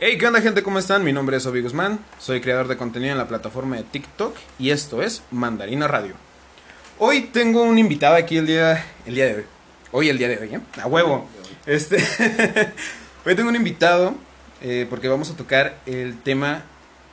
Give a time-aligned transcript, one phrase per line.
[0.00, 0.62] Hey, ¿qué onda gente?
[0.62, 1.02] ¿Cómo están?
[1.02, 4.70] Mi nombre es Obi Guzmán, soy creador de contenido en la plataforma de TikTok y
[4.70, 6.14] esto es Mandarina Radio.
[7.00, 9.44] Hoy tengo un invitado aquí el día, el día de hoy.
[9.90, 10.60] Hoy el día de hoy, ¿eh?
[10.80, 11.28] A huevo.
[11.66, 11.96] Este,
[13.26, 14.14] hoy tengo un invitado
[14.62, 16.62] eh, porque vamos a tocar el tema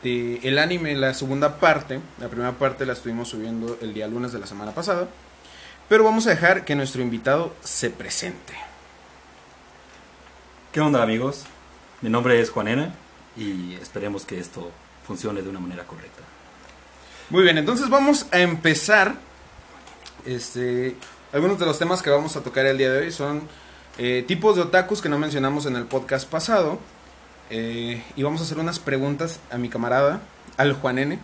[0.04, 2.00] de el anime, la segunda parte.
[2.20, 5.08] La primera parte la estuvimos subiendo el día lunes de la semana pasada.
[5.90, 8.54] Pero vamos a dejar que nuestro invitado se presente.
[10.72, 11.46] ¿Qué onda amigos?
[12.02, 12.93] Mi nombre es Juanena
[13.38, 14.71] y esperemos que esto
[15.07, 16.21] funcione de una manera correcta.
[17.29, 19.15] Muy bien, entonces vamos a empezar.
[20.25, 20.96] Este,
[21.32, 23.47] algunos de los temas que vamos a tocar el día de hoy son
[23.97, 26.79] eh, tipos de otakus que no mencionamos en el podcast pasado.
[27.50, 30.21] Eh, y vamos a hacer unas preguntas a mi camarada,
[30.57, 31.20] al Juanene,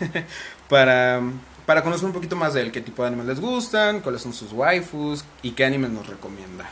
[0.68, 1.20] para,
[1.66, 4.32] para conocer un poquito más de él, qué tipo de animes les gustan, cuáles son
[4.32, 6.70] sus waifus y qué animes nos recomienda.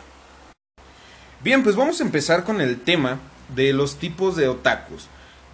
[1.42, 5.08] Bien, pues vamos a empezar con el tema de los tipos de otakus.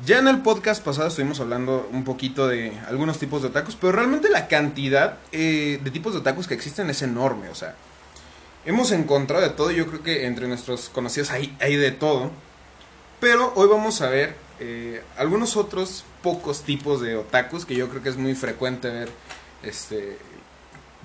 [0.05, 3.93] Ya en el podcast pasado estuvimos hablando un poquito de algunos tipos de otakus, pero
[3.93, 7.75] realmente la cantidad eh, de tipos de otakus que existen es enorme, o sea,
[8.65, 12.31] hemos encontrado de todo, yo creo que entre nuestros conocidos hay, hay de todo,
[13.21, 18.03] pero hoy vamos a ver eh, algunos otros pocos tipos de otakus que yo creo
[18.03, 19.11] que es muy frecuente ver
[19.63, 20.17] este,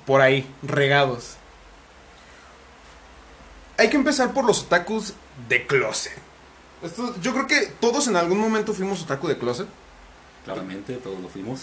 [0.05, 1.36] por ahí, regados.
[3.77, 5.14] Hay que empezar por los otakus
[5.49, 6.24] de closet.
[6.81, 9.67] Esto, yo creo que todos en algún momento fuimos otaku de closet.
[10.43, 11.61] Claramente, todos lo fuimos.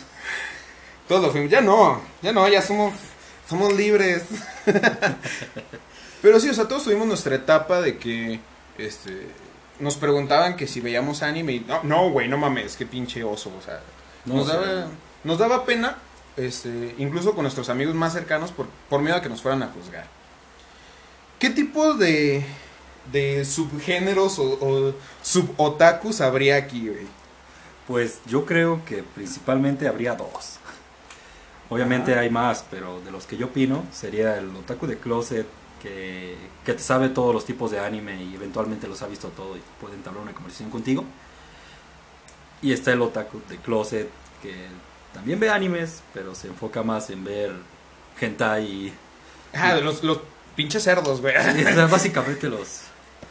[1.08, 1.50] Todos lo fuimos.
[1.50, 2.94] Ya no, ya no, ya somos,
[3.48, 4.24] somos libres.
[6.22, 8.40] Pero sí, o sea, todos tuvimos nuestra etapa de que
[8.78, 9.28] este,
[9.80, 13.52] nos preguntaban que si veíamos anime y no, no, güey, no mames, qué pinche oso,
[13.58, 13.80] o sea,
[14.24, 14.86] No nos, daba,
[15.24, 15.98] nos daba pena,
[16.36, 19.68] este, incluso con nuestros amigos más cercanos, por, por miedo a que nos fueran a
[19.68, 20.06] juzgar.
[21.40, 22.46] ¿Qué tipo de,
[23.11, 27.06] de subgéneros o, o subotakus habría aquí, güey?
[27.86, 30.58] Pues yo creo que principalmente habría dos.
[31.69, 35.46] Obviamente hay más, pero de los que yo opino sería el otaku de closet
[35.80, 39.57] que, que te sabe todos los tipos de anime y eventualmente los ha visto todo
[39.57, 41.05] y puede entablar una conversación contigo.
[42.61, 44.08] Y está el otaku de closet
[44.42, 44.55] que
[45.13, 47.52] también ve animes, pero se enfoca más en ver
[48.20, 48.92] hentai y...
[49.55, 50.20] Ah, de los, los
[50.55, 51.36] pinches cerdos, güey.
[51.36, 52.83] o sea, básicamente los...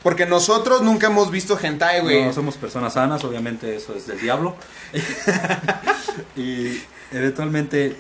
[0.04, 2.26] Porque nosotros nunca hemos visto hentai, güey.
[2.26, 4.56] No somos personas sanas, obviamente eso es del diablo.
[6.36, 6.82] y
[7.12, 7.96] eventualmente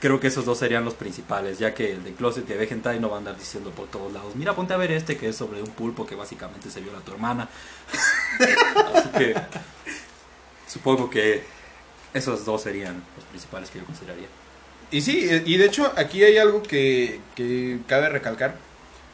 [0.00, 3.00] creo que esos dos serían los principales, ya que el de Closet que ve hentai
[3.00, 5.36] no va a andar diciendo por todos lados, mira, ponte a ver este que es
[5.36, 7.48] sobre un pulpo que básicamente se viola a tu hermana.
[8.94, 9.34] Así que
[10.66, 11.42] supongo que
[12.12, 14.28] esos dos serían los principales que yo consideraría.
[14.90, 18.65] Y sí, y de hecho aquí hay algo que, que cabe recalcar.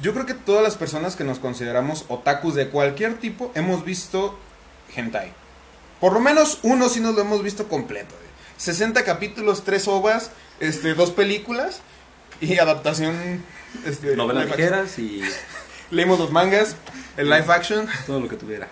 [0.03, 4.37] Yo creo que todas las personas que nos consideramos otakus de cualquier tipo hemos visto
[4.97, 5.33] hentai.
[6.01, 8.13] Por lo menos uno sí nos lo hemos visto completo.
[8.17, 8.29] güey.
[8.57, 11.83] 60 capítulos, 3 ovas, este, dos películas
[12.41, 13.45] y adaptación...
[13.87, 15.23] Este, Novelas ligeras y
[15.93, 16.75] Leímos los mangas,
[17.17, 17.87] el live action.
[18.05, 18.69] todo lo que tuviera.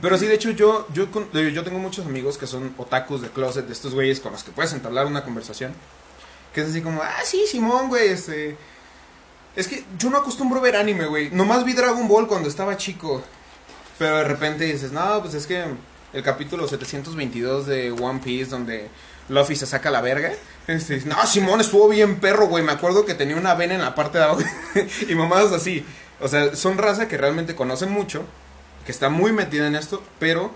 [0.00, 3.66] Pero sí, de hecho, yo, yo, yo tengo muchos amigos que son otakus de closet,
[3.66, 5.74] de estos güeyes con los que puedes entablar una conversación.
[6.54, 8.56] Que es así como, ah, sí, Simón, güey, este...
[9.56, 11.30] Es que yo no acostumbro ver anime, güey.
[11.30, 13.22] Nomás vi Dragon Ball cuando estaba chico.
[13.98, 15.64] Pero de repente dices, no, pues es que
[16.12, 18.88] el capítulo 722 de One Piece, donde
[19.30, 20.32] Luffy se saca la verga.
[20.66, 22.62] Este, no, Simón estuvo bien perro, güey.
[22.62, 24.42] Me acuerdo que tenía una vena en la parte de abajo.
[25.08, 25.86] y mamadas así.
[26.20, 28.24] O sea, son raza que realmente conocen mucho.
[28.84, 30.02] Que está muy metida en esto.
[30.18, 30.50] Pero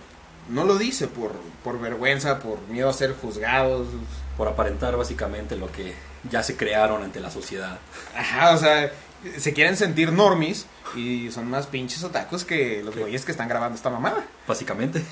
[0.51, 1.33] no lo dice por,
[1.65, 3.89] por vergüenza, por miedo a ser juzgados.
[4.37, 5.95] Por aparentar básicamente lo que
[6.29, 7.79] ya se crearon ante la sociedad.
[8.17, 8.93] Ajá, o sea,
[9.39, 10.67] se quieren sentir normis.
[10.97, 14.27] Y son más pinches otakus que los güeyes que están grabando esta mamada.
[14.49, 15.05] Básicamente.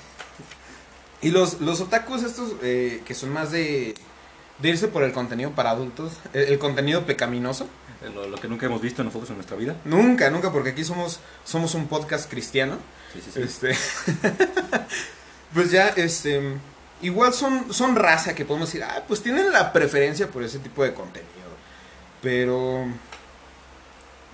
[1.22, 3.94] Y los, los otakus estos eh, que son más de,
[4.58, 7.68] de irse por el contenido para adultos, el, el contenido pecaminoso.
[8.02, 9.76] Eh, Lo, lo que nunca hemos visto nosotros en nuestra vida.
[9.84, 12.78] Nunca, nunca, porque aquí somos, somos un podcast cristiano.
[13.12, 13.40] Sí, sí, sí.
[13.40, 13.76] Este,
[15.54, 16.56] pues ya, este,
[17.02, 20.82] igual son, son raza que podemos decir, ah, pues tienen la preferencia por ese tipo
[20.82, 21.28] de contenido.
[22.22, 22.86] Pero,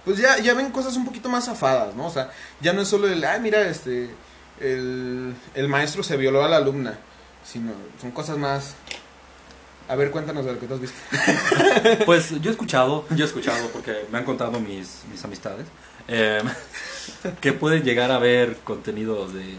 [0.04, 2.06] pues ya, ya ven cosas un poquito más afadas, ¿no?
[2.06, 2.30] O sea,
[2.60, 4.10] ya no es solo el, ah, mira, este,
[4.60, 6.98] el, el maestro se violó a la alumna,
[7.44, 8.74] sino son cosas más...
[9.86, 10.96] A ver, cuéntanos de lo que tú has visto.
[12.06, 15.66] Pues yo he escuchado, yo he escuchado porque me han contado mis, mis amistades,
[16.08, 16.42] eh,
[17.42, 19.58] que pueden llegar a ver contenidos de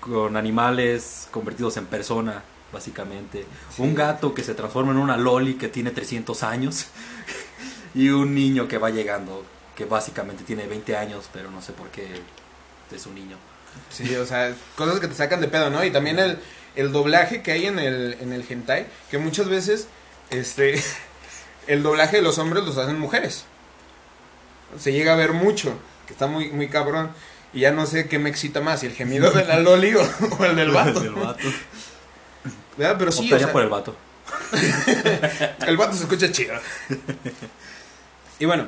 [0.00, 2.42] con animales convertidos en persona,
[2.72, 3.46] básicamente.
[3.74, 3.82] Sí.
[3.82, 6.86] Un gato que se transforma en una loli que tiene 300 años
[7.94, 11.88] y un niño que va llegando, que básicamente tiene 20 años, pero no sé por
[11.88, 12.06] qué
[12.94, 13.36] es un niño.
[13.90, 15.84] Sí, o sea, cosas que te sacan de pedo, ¿no?
[15.84, 16.38] Y también el,
[16.76, 19.88] el doblaje que hay en el, en el hentai, que muchas veces,
[20.30, 20.82] este,
[21.66, 23.44] el doblaje de los hombres los hacen mujeres.
[24.78, 25.74] Se llega a ver mucho,
[26.06, 27.10] que está muy, muy cabrón.
[27.58, 30.00] Y ya no sé qué me excita más, si el gemido de la loli o,
[30.38, 31.00] o el del vato.
[31.00, 31.40] Del vato.
[32.76, 32.94] ¿Verdad?
[32.96, 33.96] Pero sí, o sea, por el vato.
[35.66, 36.54] el vato se escucha chido.
[38.38, 38.66] Y bueno,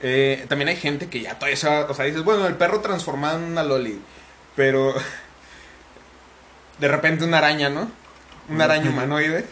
[0.00, 2.80] eh, también hay gente que ya todavía se va- o sea, dices, bueno, el perro
[2.80, 4.00] transformado en una loli,
[4.54, 4.94] pero
[6.78, 7.90] de repente una araña, ¿no?
[8.48, 9.46] Una araña humanoide,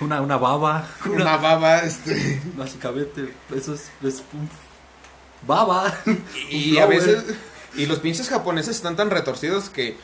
[0.00, 0.88] Una, una baba.
[1.06, 4.50] una baba, este, Básicamente, eso es, es un
[5.46, 5.94] baba.
[6.50, 7.22] y Un a veces,
[7.76, 9.96] y los pinches japoneses están tan retorcidos que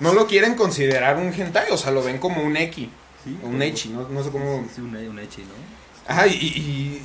[0.00, 2.90] no lo quieren considerar un hentai, o sea, lo ven como un eki,
[3.24, 4.68] Sí, un echi, no, no sé cómo...
[4.72, 5.54] Sí, un, un echi, ¿no?
[6.06, 7.02] Ajá, y, y,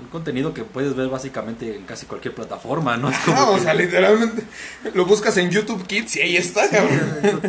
[0.00, 3.08] Un contenido que puedes ver básicamente en casi cualquier plataforma, ¿no?
[3.10, 4.42] Es o que sea, literalmente
[4.94, 7.20] lo buscas en YouTube Kids y ahí está, cabrón.
[7.22, 7.40] no,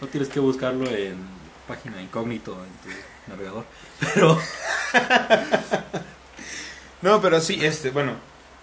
[0.00, 1.16] no tienes que buscarlo en
[1.66, 3.64] página incógnito en tu navegador.
[4.14, 4.40] Pero
[7.02, 8.14] No, pero sí, este, bueno,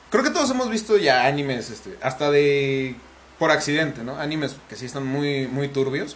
[0.09, 2.95] creo que todos hemos visto ya animes, este, hasta de
[3.39, 4.17] por accidente, ¿no?
[4.17, 6.15] Animes que sí están muy, muy turbios.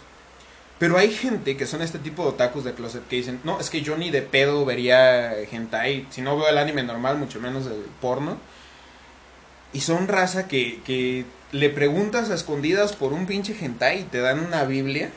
[0.80, 3.70] Pero hay gente que son este tipo de otakus de closet que dicen, no, es
[3.70, 7.66] que yo ni de pedo vería hentai, si no veo el anime normal, mucho menos
[7.66, 8.38] el porno.
[9.74, 14.20] Y son raza que, que le preguntas a escondidas por un pinche hentai y te
[14.20, 15.12] dan una biblia.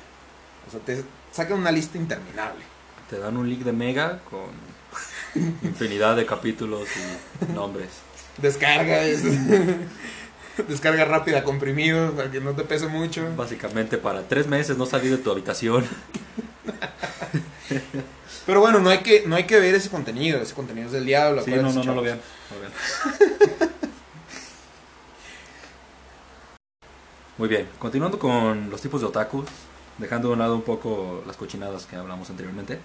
[0.66, 2.64] O sea, te sacan una lista interminable.
[3.08, 4.50] te dan un link de Mega con
[5.62, 6.88] infinidad de capítulos
[7.48, 7.88] y nombres.
[8.38, 9.22] Descarga, es-
[10.68, 13.24] descarga rápida, comprimido, para que no te pese mucho.
[13.36, 15.84] Básicamente para tres meses no salir de tu habitación.
[18.46, 21.06] Pero bueno, no hay que, no hay que ver ese contenido, ese contenido es del
[21.06, 21.42] diablo.
[21.44, 22.20] Sí, no, no, no lo vean.
[22.50, 23.70] no lo vean.
[27.38, 29.46] Muy bien, continuando con los tipos de otakus,
[29.98, 32.78] dejando de un lado un poco las cochinadas que hablamos anteriormente.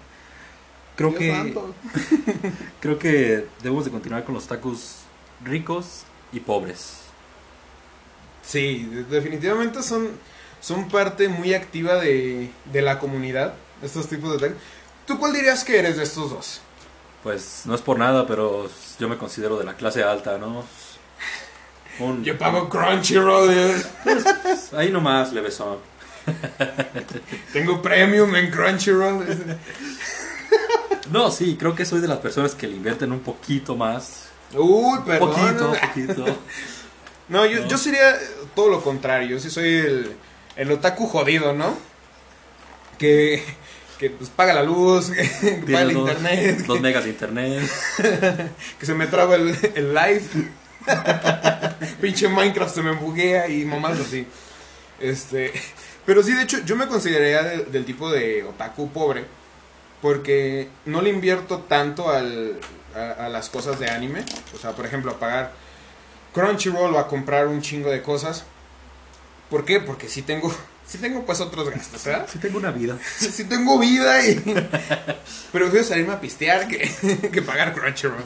[0.96, 1.54] Creo Dios que
[2.80, 5.02] creo que debemos de continuar con los otakus
[5.44, 6.02] ricos
[6.32, 6.98] y pobres.
[8.42, 10.08] Sí, de- definitivamente son,
[10.60, 14.54] son parte muy activa de, de la comunidad, estos tipos de.
[15.06, 16.60] ¿Tú cuál dirías que eres de estos dos?
[17.22, 20.64] Pues no es por nada, pero yo me considero de la clase alta, ¿no?
[21.98, 23.82] Un- Yo pago Crunchyroll, eh.
[24.76, 25.78] Ahí nomás, levesón.
[27.52, 29.26] tengo premium en Crunchyroll.
[31.10, 34.24] No, sí, creo que soy de las personas que le invierten un poquito más.
[34.54, 35.30] Uy, perdón.
[35.30, 35.72] Poquito,
[36.14, 36.38] poquito.
[37.28, 37.68] No, yo, No.
[37.68, 38.18] yo sería
[38.54, 39.28] todo lo contrario.
[39.28, 40.16] Yo sí soy el,
[40.56, 41.76] el otaku jodido, ¿no?
[42.98, 43.42] Que,
[43.98, 47.70] que pues, paga la luz, que paga el dos, internet, dos megas de internet.
[48.80, 50.22] que se me traba el, el live.
[52.00, 54.26] Pinche Minecraft se me buguea y mamás así.
[55.00, 55.52] Este,
[56.06, 59.24] pero sí, de hecho, yo me consideraría de- del tipo de otaku pobre.
[60.00, 62.58] Porque no le invierto tanto al,
[62.98, 64.24] a, a las cosas de anime.
[64.54, 65.52] O sea, por ejemplo, a pagar
[66.34, 68.44] Crunchyroll o a comprar un chingo de cosas.
[69.50, 69.80] ¿Por qué?
[69.80, 70.54] Porque sí tengo,
[70.86, 72.28] sí tengo pues otros gastos, ¿verdad?
[72.30, 72.98] Sí tengo una vida.
[73.18, 74.34] Sí tengo vida y...
[75.52, 76.90] Pero prefiero salirme a pistear que,
[77.32, 78.24] que pagar Crunchyroll.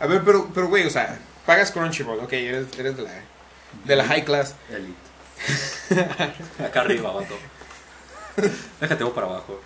[0.00, 3.12] A ver, pero, pero güey, o sea, pagas Crunchyroll, ok, eres, eres de la,
[3.84, 4.54] de la high class.
[4.68, 4.94] Elite.
[6.62, 7.38] Acá arriba, vato.
[8.80, 9.60] Déjate voy para abajo.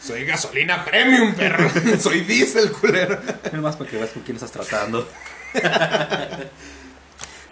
[0.00, 1.68] Soy gasolina premium, perro.
[2.00, 3.18] Soy diésel, culero.
[3.44, 5.08] Es más para que veas con quién estás tratando.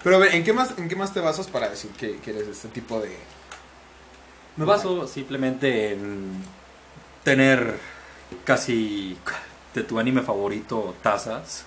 [0.02, 2.30] Pero a ver, ¿en qué más, en qué más te basas para decir que, que
[2.30, 3.16] eres este tipo de...
[4.56, 6.42] Me baso simplemente en
[7.24, 7.78] tener
[8.44, 9.18] casi
[9.74, 11.64] de tu anime favorito tazas,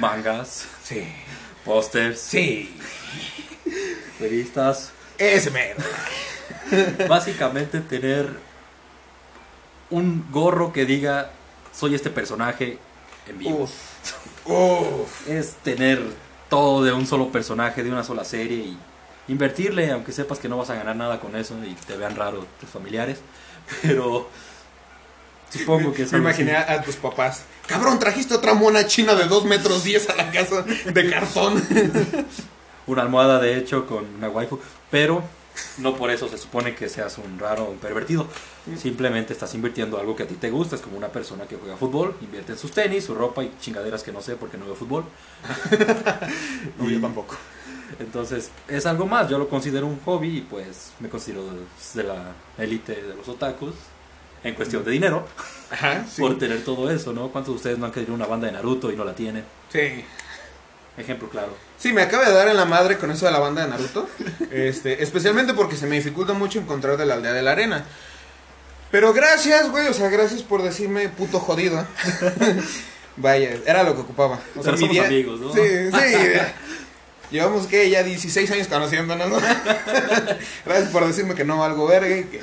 [0.00, 1.06] mangas, Sí.
[1.64, 2.76] pósters, Sí.
[4.18, 4.90] revistas.
[5.16, 5.76] Ese mero.
[7.08, 8.28] Básicamente tener
[9.90, 11.30] un gorro que diga
[11.72, 12.78] soy este personaje
[13.28, 13.64] en vivo.
[13.64, 13.70] Uf.
[14.46, 15.28] Uf.
[15.28, 16.02] Es tener
[16.48, 18.78] todo de un solo personaje, de una sola serie y
[19.28, 22.46] invertirle, aunque sepas que no vas a ganar nada con eso y te vean raro
[22.60, 23.18] tus familiares.
[23.82, 24.28] Pero
[25.50, 26.72] supongo que es Me imaginé así.
[26.72, 27.42] a tus papás.
[27.66, 31.62] Cabrón, trajiste otra mona china de 2 metros 10 a la casa de cartón.
[32.86, 35.22] una almohada de hecho con una waifu, pero
[35.78, 38.26] no por eso se supone que seas un raro o un pervertido.
[38.76, 41.76] Simplemente estás invirtiendo algo que a ti te gusta, es como una persona que juega
[41.76, 44.74] fútbol, invierte en sus tenis, su ropa y chingaderas que no sé porque no veo
[44.74, 45.04] fútbol.
[46.78, 47.36] No, yo tampoco.
[47.98, 51.60] Entonces, es algo más, yo lo considero un hobby y pues me considero de,
[51.94, 53.74] de la élite de los otakus
[54.42, 55.26] en cuestión de dinero
[55.70, 56.20] Ajá, sí.
[56.20, 57.28] por tener todo eso, ¿no?
[57.28, 59.44] ¿Cuántos de ustedes no han querido una banda de Naruto y no la tienen?
[59.70, 60.04] Sí.
[60.96, 61.54] Ejemplo claro.
[61.78, 64.08] Sí, me acaba de dar en la madre con eso de la banda de Naruto.
[64.50, 67.84] Este, especialmente porque se me dificulta mucho encontrar de la aldea de la arena.
[68.90, 71.84] Pero gracias, güey, o sea, gracias por decirme puto jodido.
[73.18, 74.38] Vaya, era lo que ocupaba.
[74.56, 75.52] O sea, Pero mi somos día- amigos, ¿no?
[75.52, 76.16] Sí, sí.
[77.30, 79.36] Llevamos que ya 16 años conociéndonos, ¿no?
[80.64, 82.16] Gracias por decirme que no valgo verga.
[82.16, 82.40] y Que...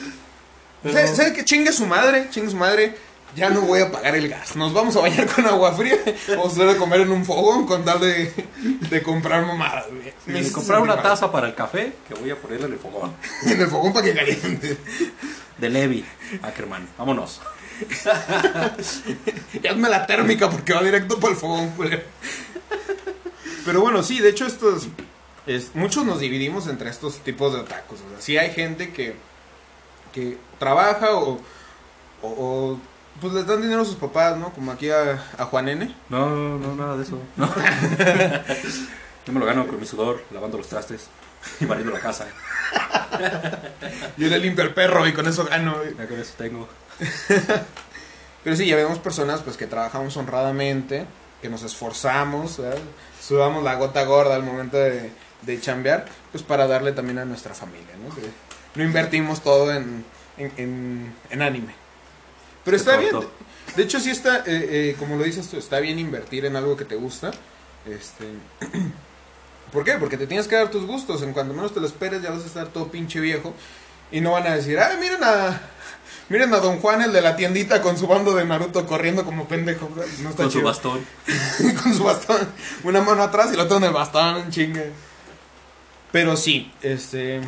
[0.84, 1.46] Pero- ¿Sabe, sabe qué?
[1.46, 2.96] Chingue su madre, chingue su madre.
[3.36, 4.56] Ya no voy a pagar el gas.
[4.56, 5.98] Nos vamos a bañar con agua fría.
[6.30, 8.32] Vamos a ir a comer en un fogón con tal de,
[8.90, 9.86] de comprar mamadas,
[10.26, 10.52] güey.
[10.52, 13.14] Comprar una taza para el café que voy a ponerle en el fogón.
[13.46, 14.78] En el fogón para que caliente.
[15.58, 16.06] De Levi,
[16.42, 16.88] Ackerman.
[16.98, 17.42] Vámonos.
[19.54, 22.04] Y hazme la térmica porque va directo para el fogón, culero.
[23.66, 24.88] Pero bueno, sí, de hecho estos...
[25.46, 28.00] Es, muchos nos dividimos entre estos tipos de otakus.
[28.00, 29.16] O sea, sí hay gente que,
[30.14, 31.42] que trabaja o,
[32.22, 32.80] o, o,
[33.22, 34.52] pues les dan dinero a sus papás, ¿no?
[34.54, 35.96] Como aquí a, a Juan N.
[36.10, 37.20] No, no, no, nada de eso.
[37.38, 37.50] No.
[39.26, 41.08] Yo me lo gano con mi sudor, lavando los trastes
[41.62, 42.26] y barriendo la casa.
[44.18, 45.78] Yo le limpio el perro y con eso gano.
[45.98, 46.68] Ya con eso tengo.
[48.44, 51.06] Pero sí, ya vemos personas pues que trabajamos honradamente,
[51.42, 52.80] que nos esforzamos, ¿verdad?
[53.22, 55.12] sudamos la gota gorda al momento de,
[55.44, 58.14] de chambear, pues para darle también a nuestra familia, ¿no?
[58.14, 58.24] Que
[58.76, 60.04] no invertimos todo en,
[60.38, 61.74] en, en- en anime.
[62.64, 63.16] Pero está bien.
[63.76, 66.78] De hecho, sí está, eh, eh, como lo dices tú, está bien invertir en algo
[66.78, 67.32] que te gusta.
[67.86, 68.26] Este,
[69.72, 69.94] ¿Por qué?
[69.94, 71.24] Porque te tienes que dar tus gustos.
[71.24, 73.54] En cuanto menos te lo esperes, ya vas a estar todo pinche viejo.
[74.12, 75.60] Y no van a decir, ay, miren a,
[76.30, 79.48] miren a Don Juan, el de la tiendita, con su bando de Naruto corriendo como
[79.48, 79.90] pendejo.
[80.22, 81.04] No está Con su bastón.
[81.84, 82.48] con su bastón.
[82.84, 84.92] Una mano atrás y la otra en el bastón, chingue.
[86.12, 87.42] Pero sí, este.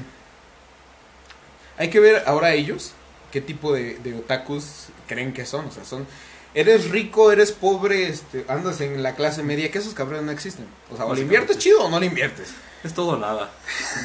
[1.78, 2.94] Hay que ver ahora ellos
[3.36, 5.66] qué tipo de, de otakus creen que son.
[5.66, 6.08] O sea, son.
[6.54, 10.66] Eres rico, eres pobre, este, andas en la clase media, que esos cabrones no existen.
[10.90, 12.54] O sea, o le inviertes chido o no le inviertes.
[12.86, 13.52] Es todo nada.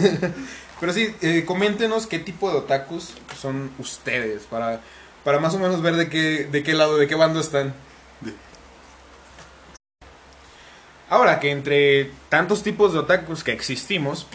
[0.80, 4.80] Pero sí, eh, coméntenos qué tipo de otakus son ustedes para,
[5.22, 7.72] para más o menos ver de qué, de qué lado, de qué bando están.
[11.08, 14.26] Ahora que entre tantos tipos de otakus que existimos,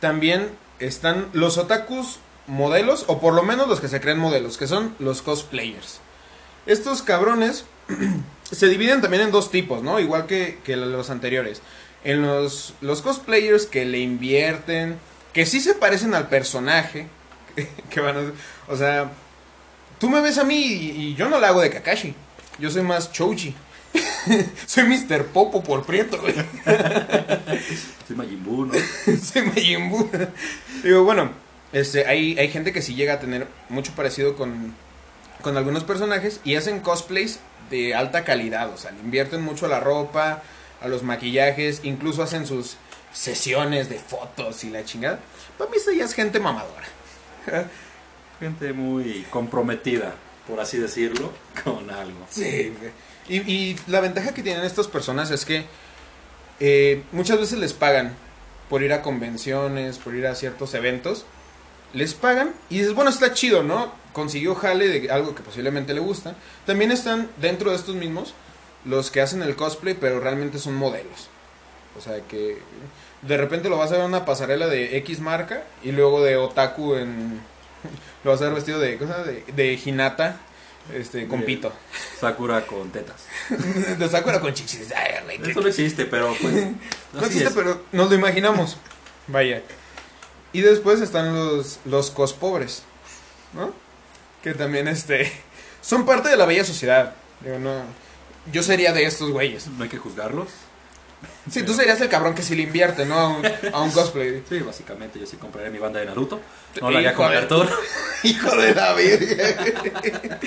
[0.00, 2.20] también están los otakus
[2.50, 6.00] modelos, o por lo menos los que se creen modelos, que son los cosplayers.
[6.66, 7.64] Estos cabrones
[8.50, 10.00] se dividen también en dos tipos, ¿no?
[10.00, 11.62] Igual que, que los anteriores.
[12.02, 14.98] En los, los cosplayers que le invierten,
[15.32, 17.06] que sí se parecen al personaje,
[17.90, 18.32] que van a,
[18.72, 19.12] o sea,
[19.98, 22.14] tú me ves a mí y, y yo no la hago de Kakashi.
[22.58, 23.54] Yo soy más Choji.
[24.66, 25.26] soy Mr.
[25.26, 26.34] Popo por prieto, güey.
[28.06, 28.74] Soy Majin Buu, ¿no?
[29.22, 30.10] soy Majin Buu.
[30.82, 31.30] Digo, bueno,
[31.72, 34.74] este, hay, hay gente que sí llega a tener mucho parecido con,
[35.42, 38.70] con algunos personajes y hacen cosplays de alta calidad.
[38.70, 40.42] O sea, le invierten mucho a la ropa,
[40.80, 42.76] a los maquillajes, incluso hacen sus
[43.12, 45.18] sesiones de fotos y la chingada.
[45.58, 46.86] Para mí eso ya es gente mamadora.
[48.40, 50.14] Gente muy comprometida,
[50.48, 51.30] por así decirlo,
[51.62, 52.26] con algo.
[52.30, 52.72] Sí.
[53.28, 55.66] Y, y la ventaja que tienen estas personas es que
[56.58, 58.14] eh, muchas veces les pagan
[58.70, 61.26] por ir a convenciones, por ir a ciertos eventos.
[61.92, 63.92] Les pagan y dices, bueno, está chido, ¿no?
[64.12, 66.34] Consiguió jale de algo que posiblemente le gusta.
[66.66, 68.34] También están dentro de estos mismos
[68.84, 71.28] los que hacen el cosplay, pero realmente son modelos.
[71.98, 72.58] O sea que
[73.22, 76.36] de repente lo vas a ver en una pasarela de X marca y luego de
[76.36, 77.40] otaku en...
[78.24, 80.36] Lo vas a ver vestido de, cosa de, de Hinata,
[80.94, 81.72] este, con De- pito.
[82.20, 83.24] Sakura con tetas.
[83.98, 84.92] De Sakura con chichis.
[84.94, 86.52] Ay, Eso no existe, pero pues.
[87.14, 87.54] no existe, es.
[87.54, 88.76] pero nos lo imaginamos.
[89.26, 89.62] Vaya.
[90.52, 92.82] Y después están los, los cospobres,
[93.54, 93.72] ¿no?
[94.42, 95.32] Que también, este,
[95.80, 97.14] son parte de la bella sociedad.
[97.40, 97.82] Digo, no,
[98.52, 99.66] yo sería de estos güeyes.
[99.68, 100.48] No hay que juzgarlos.
[101.50, 103.14] Sí, tú serías el cabrón que sí le invierte, ¿no?
[103.18, 104.42] A un, a un cosplay.
[104.48, 106.40] Sí, básicamente yo sí compraré mi banda de Naruto.
[106.80, 107.68] No la haría con de- cartón.
[108.22, 110.38] Hijo de virgen.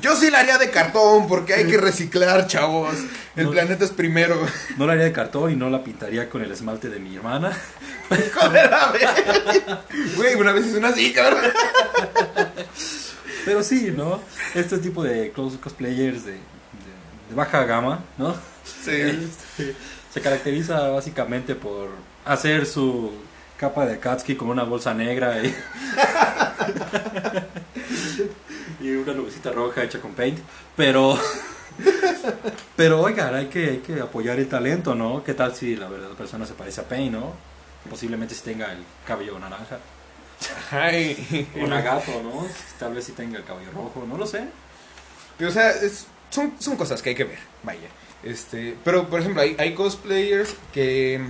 [0.00, 2.94] Yo sí la haría de cartón porque hay que reciclar, chavos.
[3.36, 3.50] El No.
[3.52, 4.36] planeta es primero.
[4.76, 7.56] No la haría de cartón y no la pintaría con el esmalte de mi hermana.
[8.52, 8.92] La.
[10.16, 11.40] Güey, una vez hice una así, cabrón.
[13.44, 14.20] Pero sí, ¿no?
[14.54, 16.38] Este tipo de cos- cosplayers de, de-
[17.30, 18.34] de baja gama, ¿no?
[18.84, 18.92] Sí.
[18.92, 19.74] Este,
[20.12, 21.88] se caracteriza básicamente por
[22.24, 23.12] hacer su
[23.56, 25.54] capa de Katsuki con una bolsa negra y,
[28.80, 30.38] y una nubecita roja hecha con paint.
[30.76, 31.18] Pero,
[32.76, 35.22] pero oigan, hay que, hay que apoyar el talento, ¿no?
[35.24, 37.32] ¿Qué tal si la verdadera persona se parece a Pain, ¿no?
[37.88, 39.78] Posiblemente si tenga el cabello naranja.
[40.70, 41.48] Ay.
[41.62, 42.46] O Nagato, ¿no?
[42.78, 44.44] Tal vez si tenga el cabello rojo, no lo sé.
[45.44, 47.88] O sea, es, son, son cosas que hay que ver, vaya.
[48.22, 51.20] Este, pero, por ejemplo, hay, hay cosplayers que,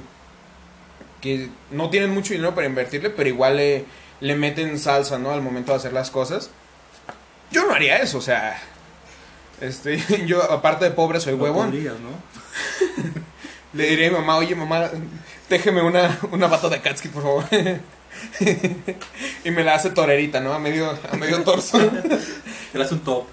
[1.23, 3.87] que no tienen mucho dinero para invertirle, pero igual le,
[4.21, 5.30] le meten salsa, ¿no?
[5.30, 6.50] Al momento de hacer las cosas.
[7.50, 8.61] Yo no haría eso, o sea...
[9.61, 11.71] Este, yo, aparte de pobre, soy No huevón.
[11.71, 12.11] podrías, ¿no?
[13.73, 14.91] Le diré a mi mamá, oye mamá,
[15.49, 17.45] déjeme una, una bata de Katsuki, por favor.
[19.45, 20.52] y me la hace torerita, ¿no?
[20.52, 21.79] A medio, a medio torso.
[22.73, 23.26] Te hace un top.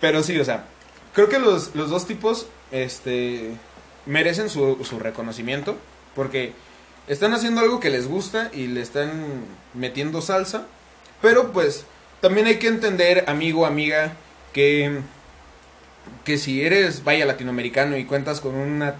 [0.00, 0.64] Pero sí, o sea,
[1.14, 3.56] creo que los, los dos tipos este,
[4.04, 5.76] merecen su, su reconocimiento
[6.14, 6.52] porque
[7.08, 10.66] están haciendo algo que les gusta y le están metiendo salsa.
[11.22, 11.84] Pero pues
[12.20, 14.12] también hay que entender, amigo, amiga,
[14.52, 15.00] que,
[16.24, 18.94] que si eres, vaya, latinoamericano y cuentas con, una,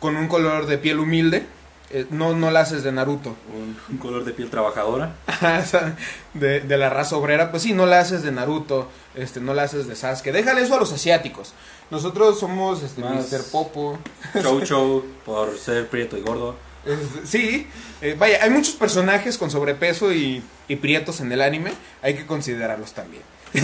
[0.00, 1.46] con un color de piel humilde,
[1.94, 3.36] eh, no, no la haces de Naruto.
[3.54, 5.14] Un, un color de piel trabajadora.
[6.34, 9.64] De, de la raza obrera, pues sí, no la haces de Naruto, este, no la
[9.64, 10.32] haces de Sasuke.
[10.32, 11.52] Déjale eso a los asiáticos.
[11.90, 13.44] Nosotros somos este, Mr.
[13.52, 13.98] Popo.
[14.40, 16.56] Chow Chow por ser prieto y gordo.
[16.86, 17.66] Este, sí,
[18.00, 21.74] eh, vaya, hay muchos personajes con sobrepeso y, y prietos en el anime.
[22.00, 23.22] Hay que considerarlos también.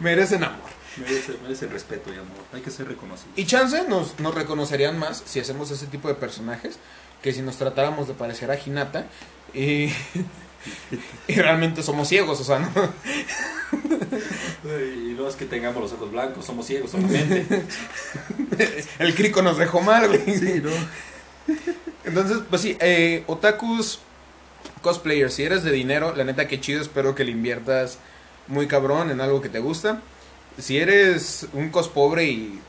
[0.00, 0.71] Merecen amor.
[0.98, 2.44] Merece, merece respeto y amor.
[2.52, 3.30] Hay que ser reconocido.
[3.36, 6.78] Y chance nos, nos reconocerían más si hacemos ese tipo de personajes
[7.22, 9.06] que si nos tratáramos de parecer a Hinata.
[9.54, 9.90] Y,
[11.28, 12.70] y realmente somos ciegos, o sea, ¿no?
[14.64, 17.46] Y no es que tengamos los ojos blancos, somos ciegos solamente.
[18.98, 20.38] El crico nos dejó mal, güey.
[20.38, 20.70] sí, ¿no?
[22.04, 24.00] Entonces, pues sí, eh, otakus,
[24.82, 27.98] cosplayers, si eres de dinero, la neta que chido, espero que le inviertas
[28.48, 30.00] muy cabrón en algo que te gusta.
[30.58, 32.60] Si eres un cos pobre y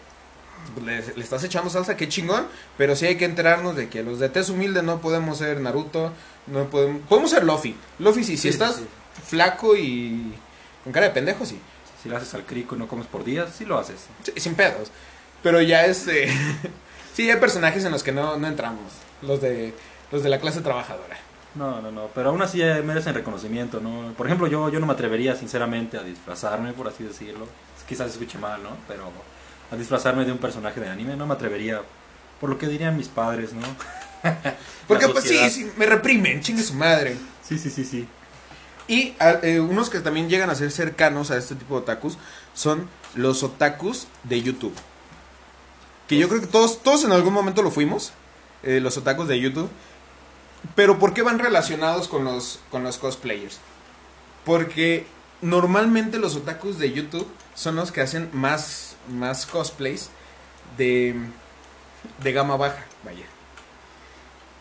[0.85, 2.47] le, le estás echando salsa, qué chingón,
[2.77, 6.11] pero sí hay que enterarnos de que los de tez humilde no podemos ser Naruto,
[6.47, 7.75] no podemos, podemos ser Luffy.
[7.99, 8.85] Luffy sí, si estás sí.
[9.25, 10.33] flaco y
[10.83, 11.59] con cara de pendejo, sí.
[12.01, 14.07] Si le haces al crico y no comes por días, sí lo haces.
[14.23, 14.91] Sí, sin pedos.
[15.41, 16.27] Pero ya este.
[17.13, 18.91] sí, hay personajes en los que no, no entramos.
[19.21, 19.73] Los de.
[20.11, 21.17] Los de la clase trabajadora.
[21.55, 22.09] No, no, no.
[22.13, 24.13] Pero aún así merecen reconocimiento, ¿no?
[24.13, 27.47] Por ejemplo, yo, yo no me atrevería, sinceramente, a disfrazarme, por así decirlo.
[27.87, 28.69] Quizás escuche mal, ¿no?
[28.87, 29.11] Pero
[29.71, 31.81] a disfrazarme de un personaje de anime no me atrevería.
[32.39, 33.65] Por lo que dirían mis padres, ¿no?
[34.87, 37.17] Porque pues sí, sí, me reprimen, chingue su madre.
[37.41, 38.07] Sí, sí, sí, sí.
[38.87, 42.17] Y eh, unos que también llegan a ser cercanos a este tipo de otakus
[42.53, 44.73] son los otakus de YouTube.
[46.07, 48.11] Que yo creo que todos, todos en algún momento lo fuimos,
[48.63, 49.69] eh, los otakus de YouTube.
[50.75, 53.59] Pero ¿por qué van relacionados con los, con los cosplayers?
[54.45, 55.05] Porque
[55.43, 60.09] normalmente los otakus de YouTube son los que hacen más, más cosplays
[60.77, 61.15] de,
[62.21, 63.25] de gama baja, vaya.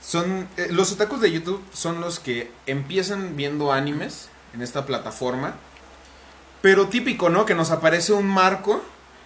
[0.03, 5.55] Son, eh, los otakus de YouTube son los que empiezan viendo animes en esta plataforma.
[6.61, 7.47] Pero típico, ¿no?
[7.47, 8.83] Que nos aparece un marco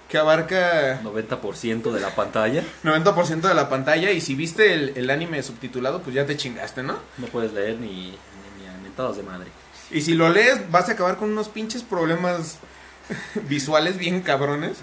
[0.08, 2.62] que abarca 90% de la pantalla.
[2.84, 6.82] 90% de la pantalla y si viste el, el anime subtitulado, pues ya te chingaste,
[6.82, 6.98] ¿no?
[7.18, 9.50] No puedes leer ni, ni, ni de madre.
[9.90, 12.58] Y si lo lees, vas a acabar con unos pinches problemas
[13.48, 14.78] visuales bien cabrones.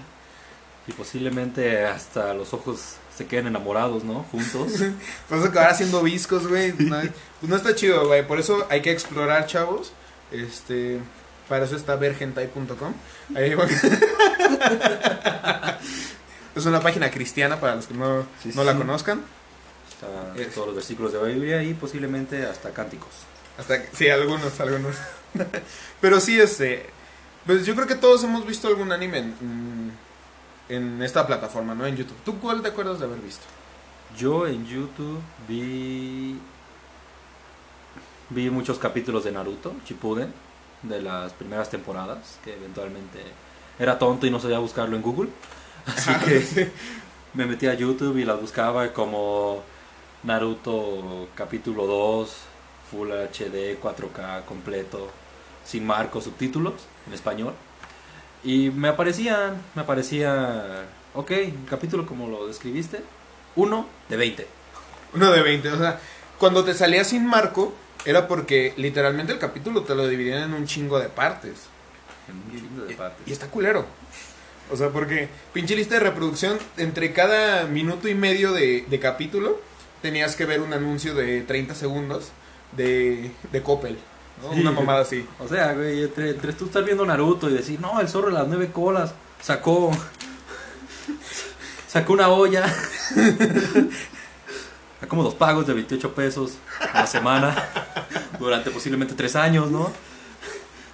[0.86, 4.24] Y posiblemente hasta los ojos se queden enamorados, ¿no?
[4.30, 4.72] Juntos.
[5.30, 6.74] Vas a acabar haciendo viscos, güey.
[6.78, 6.98] No,
[7.40, 8.26] pues no está chido, güey.
[8.26, 9.92] Por eso hay que explorar, chavos.
[10.30, 10.98] Este.
[11.48, 12.92] Para eso está vergentai.com.
[13.34, 13.66] Ahí va-
[16.56, 19.22] es una página cristiana para los que no, Sí, no la conozcan.
[19.90, 23.10] Está Es- todos los versículos de la Biblia y posiblemente hasta cánticos.
[23.58, 24.96] Hasta que- sí, algunos, algunos.
[26.00, 26.86] Pero sí, este.
[27.46, 29.92] Pues yo creo que todos hemos visto algún anime en,
[30.68, 31.86] en esta plataforma, ¿no?
[31.86, 32.16] En YouTube.
[32.24, 33.44] ¿Tú cuál te acuerdas de haber visto?
[34.16, 36.38] Yo en YouTube vi
[38.30, 40.32] vi muchos capítulos de Naruto, Shippuden,
[40.82, 43.20] de las primeras temporadas, que eventualmente
[43.78, 45.28] era tonto y no sabía buscarlo en Google.
[45.86, 46.70] Así que
[47.34, 49.62] me metí a YouTube y las buscaba como
[50.22, 52.36] Naruto capítulo 2,
[52.90, 55.10] Full HD, 4K completo,
[55.64, 56.74] sin marcos, subtítulos
[57.06, 57.54] en español.
[58.42, 63.00] Y me aparecían, me aparecía, ok, un capítulo como lo describiste,
[63.56, 64.46] uno de 20.
[65.14, 66.00] Uno de 20, o sea,
[66.38, 67.72] cuando te salía sin marco,
[68.04, 71.52] era porque literalmente el capítulo te lo dividían en un chingo de partes.
[72.28, 73.26] En un chingo de Y- partes.
[73.26, 73.86] Y está culero.
[74.70, 79.60] O sea, porque pinche lista de reproducción, entre cada minuto y medio de, de capítulo,
[80.02, 82.30] tenías que ver un anuncio de 30 segundos
[82.76, 83.98] de, de Coppel.
[84.42, 84.52] ¿no?
[84.54, 84.60] Sí.
[84.60, 85.26] Una mamada así.
[85.38, 88.34] O sea, güey, entre, entre tú estar viendo Naruto y decir, no, el zorro de
[88.34, 89.90] las nueve colas sacó.
[91.88, 92.64] sacó una olla.
[95.08, 96.54] como dos pagos de 28 pesos
[96.92, 97.54] a la semana.
[98.38, 99.92] durante posiblemente tres años, ¿no?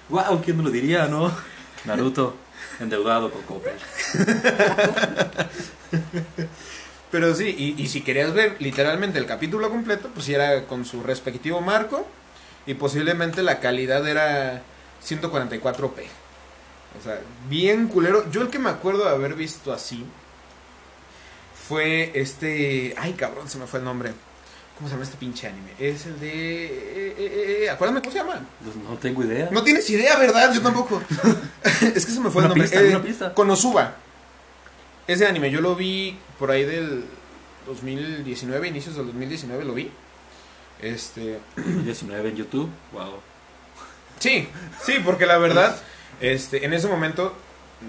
[0.09, 1.31] Wow, ¿quién no lo diría, no?
[1.85, 2.35] Naruto,
[2.79, 3.77] endeudado con Copper.
[7.11, 10.85] Pero sí, y, y si querías ver literalmente el capítulo completo, pues sí era con
[10.85, 12.07] su respectivo marco
[12.65, 14.61] y posiblemente la calidad era
[15.05, 16.05] 144p.
[16.99, 17.19] O sea,
[17.49, 18.29] bien culero.
[18.31, 20.05] Yo el que me acuerdo de haber visto así
[21.67, 22.93] fue este...
[22.97, 24.11] Ay, cabrón, se me fue el nombre.
[24.77, 25.71] ¿Cómo se llama este pinche anime?
[25.79, 26.65] Es el de...
[26.65, 28.41] eh, eh, eh, acuérdame cómo se llama.
[28.63, 29.49] Pues no tengo idea.
[29.51, 30.53] No tienes idea, ¿verdad?
[30.53, 31.01] Yo tampoco.
[31.63, 32.67] es que se me fue el nombre.
[32.67, 33.33] pista, una pista.
[33.33, 33.95] Konosuba.
[35.07, 37.05] Ese anime yo lo vi por ahí del
[37.65, 39.91] 2019, inicios del 2019 lo vi.
[40.81, 42.69] Este, 19 en YouTube.
[42.91, 43.19] Wow.
[44.19, 44.47] sí,
[44.83, 45.79] sí, porque la verdad,
[46.19, 47.35] este, en ese momento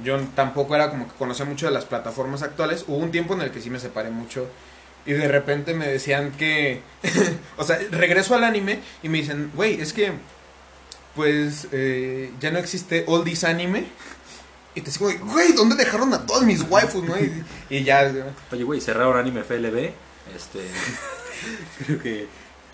[0.04, 2.84] yo tampoco era como que conocía mucho de las plataformas actuales.
[2.86, 4.48] Hubo un tiempo en el que sí me separé mucho
[5.04, 6.80] y de repente me decían que,
[7.56, 10.12] o sea, regreso al anime y me dicen, güey, es que,
[11.14, 13.84] pues, eh, ya no existe Oldies Anime.
[14.74, 17.18] Y te digo, güey, ¿dónde dejaron a todas mis waifus, no?
[17.18, 18.10] Y, y ya,
[18.50, 19.90] Oye, güey, cerraron anime FLB.
[20.34, 20.66] Este.
[21.86, 22.26] creo que.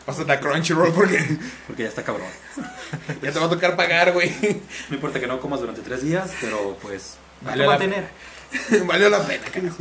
[0.07, 1.19] pásate a Crunchyroll porque
[1.67, 2.29] Porque ya está cabrón.
[3.23, 4.31] ya te va a tocar pagar, güey.
[4.89, 7.17] No importa que no comas durante tres días, pero pues.
[7.41, 8.09] Vale Vale la- mantener.
[8.87, 9.77] Valió la pena, carajo.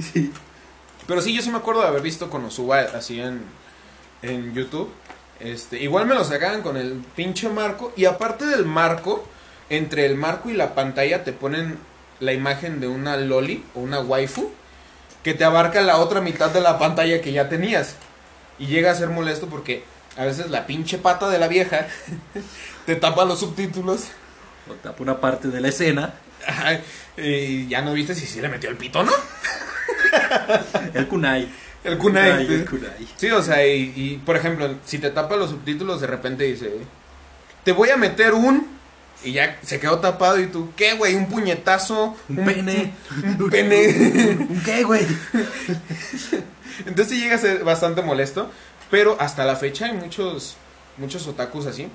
[1.08, 3.42] Pero sí, yo sí me acuerdo de haber visto Konosuba así en,
[4.22, 4.90] en YouTube.
[5.40, 7.94] Este, igual me lo sacaban con el pinche marco.
[7.96, 9.26] Y aparte del marco,
[9.70, 11.78] entre el marco y la pantalla te ponen
[12.20, 14.52] la imagen de una loli o una waifu
[15.24, 17.96] que te abarca la otra mitad de la pantalla que ya tenías.
[18.60, 19.84] Y llega a ser molesto porque
[20.18, 21.88] a veces la pinche pata de la vieja
[22.86, 24.06] te tapa los subtítulos.
[24.70, 26.14] O tapa una parte de la escena.
[26.46, 26.80] Ajá,
[27.18, 29.12] y ya no viste si sí le metió el pito, ¿no?
[30.94, 31.48] El kunai.
[31.84, 32.46] El kunai.
[32.46, 33.08] El kunai.
[33.18, 36.72] Sí, o sea, y, y, por ejemplo, si te tapa los subtítulos, de repente dice,
[37.64, 38.77] te voy a meter un...
[39.24, 41.16] Y ya se quedó tapado y tú, ¿qué, güey?
[41.16, 42.16] ¿Un puñetazo?
[42.30, 42.94] Un pene.
[43.24, 43.88] Un, un pene.
[44.50, 45.06] ¿Un qué, güey?
[46.86, 48.52] Entonces llega a ser bastante molesto,
[48.92, 50.58] pero hasta la fecha hay muchos,
[50.98, 51.90] muchos otakus así.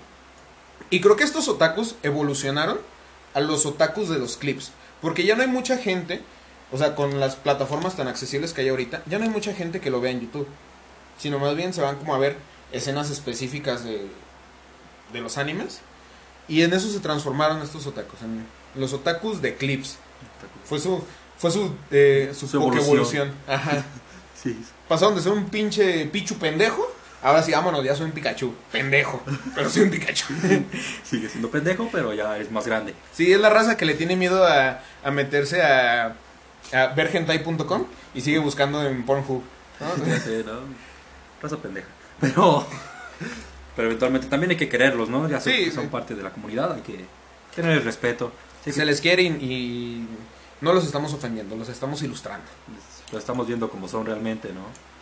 [0.91, 2.79] Y creo que estos otakus evolucionaron
[3.35, 6.21] a los otakus de los clips, porque ya no hay mucha gente,
[6.71, 9.81] o sea, con las plataformas tan accesibles que hay ahorita, ya no hay mucha gente
[9.81, 10.49] que lo vea en YouTube,
[11.19, 12.37] sino más bien se van como a ver
[12.73, 14.07] escenas específicas de,
[15.13, 15.81] de los animes,
[16.49, 19.97] y en eso se transformaron estos otakus, en los otakus de clips.
[20.65, 21.03] Fue su,
[21.39, 23.29] fue su, eh, su, Su poca evolución.
[23.29, 23.33] evolución.
[23.49, 23.85] Ajá.
[24.43, 24.61] Sí.
[24.89, 26.85] Pasaron de ser un pinche Pichu pendejo.
[27.23, 28.53] Ahora sí, vámonos, ya soy un Pikachu.
[28.73, 29.23] Pendejo.
[29.55, 30.25] Pero soy un Pikachu.
[31.05, 32.93] Sigue siendo pendejo, pero ya eres más grande.
[33.13, 36.17] Sí, es la raza que le tiene miedo a, a meterse a,
[36.73, 39.45] a vergentai.com y sigue buscando en Pornhub.
[39.79, 40.17] ¿no?
[40.25, 40.59] Sé, ¿no?
[41.41, 41.87] Raza pendeja.
[42.21, 42.67] Pero.
[43.77, 45.29] Pero eventualmente también hay que quererlos, ¿no?
[45.29, 45.89] Ya Sí, son sí.
[45.91, 47.05] parte de la comunidad, hay que
[47.55, 48.33] tener el respeto.
[48.65, 50.07] Sí, Se que les quiere y,
[50.61, 52.47] no los estamos ofendiendo, los estamos ilustrando.
[53.13, 54.61] Lo estamos viendo como son realmente, ¿no?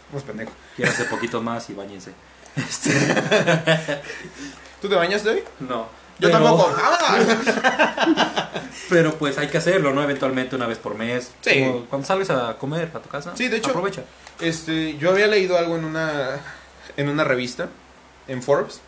[0.08, 0.54] Somos pendejos.
[0.76, 2.12] Quiéranse poquito más y bañense.
[4.80, 5.42] ¿Tú te bañaste hoy?
[5.60, 5.86] No.
[6.18, 6.74] Yo pero- tampoco.
[6.78, 8.50] ¡Ah!
[8.88, 10.02] Pero pues hay que hacerlo, ¿no?
[10.02, 11.30] Eventualmente una vez por mes.
[11.42, 11.60] Sí.
[11.64, 13.32] Como cuando salgas a comer a tu casa.
[13.36, 14.02] Sí, de hecho- Aprovecha.
[14.40, 16.40] Este, yo había leído algo en una
[16.96, 17.68] en una revista
[18.30, 18.80] en Forbes.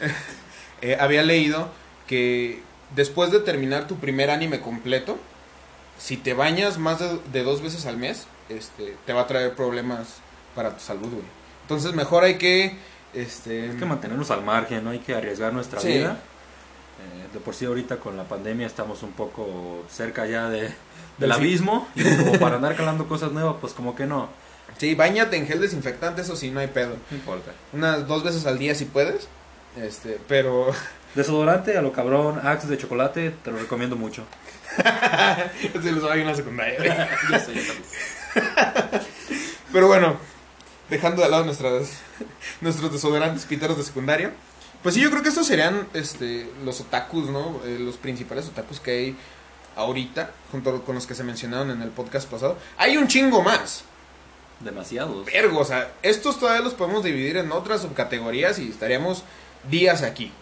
[0.80, 1.68] Eh, había leído
[2.06, 2.62] que
[2.94, 5.18] después de terminar tu primer anime completo,
[5.98, 9.56] si te bañas más de, de dos veces al mes, este, te va a traer
[9.56, 10.18] problemas
[10.54, 11.24] para tu salud, güey.
[11.62, 12.76] Entonces mejor hay que,
[13.12, 15.88] este, Hay que mantenernos al margen, no hay que arriesgar nuestra Sí.
[15.88, 16.12] vida.
[16.12, 20.72] Eh, de por sí ahorita con la pandemia estamos un poco cerca ya de,
[21.18, 21.88] del abismo.
[21.96, 24.28] Y como para andar calando cosas nuevas, pues como que no.
[24.78, 26.96] Sí, bañate en gel desinfectante, eso sí, no hay pedo.
[27.10, 27.52] No importa.
[27.72, 29.28] Unas dos veces al día si puedes,
[29.76, 30.72] este, pero
[31.14, 34.24] Desodorante a lo cabrón, Axe de chocolate, te lo recomiendo mucho.
[34.76, 37.08] se los en la secundaria.
[37.28, 37.54] sé.
[39.72, 40.18] Pero bueno,
[40.90, 41.98] dejando de lado nuestras,
[42.60, 44.32] nuestros desodorantes piteros de secundaria.
[44.82, 47.60] Pues sí, yo creo que estos serían este, los otakus, ¿no?
[47.64, 49.16] Eh, los principales otakus que hay
[49.74, 52.58] ahorita, junto con los que se mencionaron en el podcast pasado.
[52.76, 53.82] Hay un chingo más.
[54.60, 55.26] Demasiados.
[55.26, 59.22] Vergo, o sea, estos todavía los podemos dividir en otras subcategorías y estaríamos
[59.70, 60.32] días aquí.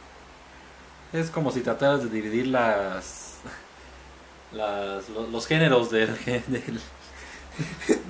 [1.13, 3.35] Es como si trataras de dividir las.
[4.53, 6.09] las lo- los, géneros del.
[6.47, 6.81] del-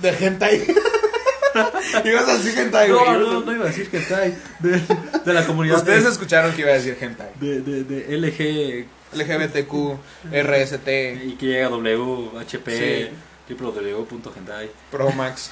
[0.01, 0.65] De hentai.
[2.05, 3.03] Ibas a decir hentai, güey.
[3.05, 4.37] No, no, no iba a decir ahí.
[4.59, 4.81] De,
[5.25, 5.77] de la comunidad.
[5.77, 7.31] Ustedes de- escucharon que iba a decir hentai.
[7.39, 8.85] de, de, de LG,
[9.17, 9.97] LGBTQ,
[10.31, 10.87] RST.
[11.25, 13.15] Y que llega W, HP, Sí.
[13.47, 14.69] www.hentai.
[14.91, 15.51] Pro Max.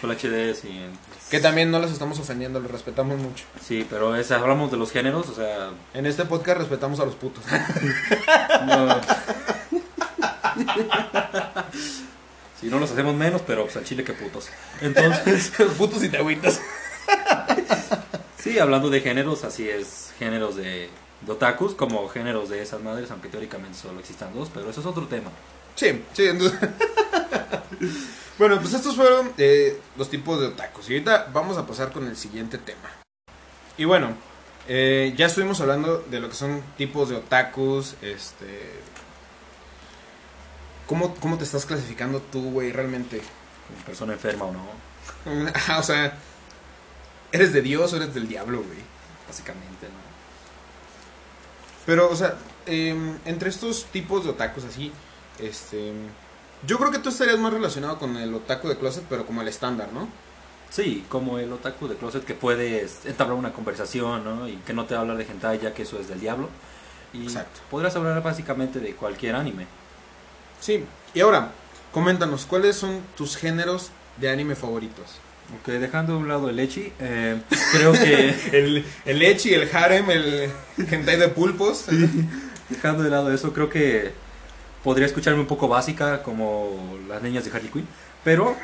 [0.00, 0.80] Full HD, sí.
[1.30, 3.44] Que también no las estamos ofendiendo, los respetamos mucho.
[3.66, 5.70] Sí, pero es, hablamos de los géneros, o sea...
[5.94, 7.44] En este podcast respetamos a los putos.
[8.66, 9.00] No.
[12.60, 14.48] Sí, no los hacemos menos, pero pues al chile que putos.
[14.80, 16.60] Entonces, putos y te agüitas.
[18.38, 20.90] sí, hablando de géneros, así es, géneros de,
[21.22, 24.86] de otakus como géneros de esas madres, aunque teóricamente solo existan dos, pero eso es
[24.86, 25.30] otro tema.
[25.74, 26.26] Sí, sí.
[26.26, 26.58] entonces-
[28.38, 30.88] bueno, pues estos fueron eh, los tipos de otakus.
[30.90, 32.90] Y ahorita vamos a pasar con el siguiente tema.
[33.76, 34.14] Y bueno,
[34.68, 37.94] eh, ya estuvimos hablando de lo que son tipos de otakus.
[38.02, 38.80] Este.
[40.86, 43.22] ¿Cómo, cómo te estás clasificando tú, güey, realmente?
[43.68, 44.66] Como persona enferma o no,
[45.68, 46.16] Ah, o sea,
[47.30, 48.92] ¿eres de Dios o eres del diablo, güey?
[49.26, 50.02] básicamente, ¿no?
[51.86, 52.34] Pero, o sea,
[52.66, 54.92] em, entre estos tipos de otakus así,
[55.38, 55.92] este.
[56.66, 59.48] Yo creo que tú estarías más relacionado con el otaku de closet, pero como el
[59.48, 60.08] estándar, ¿no?
[60.70, 64.48] Sí, como el otaku de closet que puedes entablar una conversación, ¿no?
[64.48, 66.48] Y que no te va a hablar de hentai ya que eso es del diablo.
[67.12, 67.60] Y Exacto.
[67.70, 69.66] podrás hablar básicamente de cualquier anime.
[70.60, 70.84] Sí.
[71.12, 71.50] Y ahora,
[71.92, 75.18] coméntanos, ¿cuáles son tus géneros de anime favoritos?
[75.60, 77.42] Ok, dejando de un lado el echi, eh,
[77.72, 81.86] creo que El, el Echi, el Harem, el hentai de pulpos.
[82.70, 84.12] dejando de lado eso, creo que
[84.84, 87.86] podría escucharme un poco básica como las niñas de Harley Quinn,
[88.24, 88.56] pero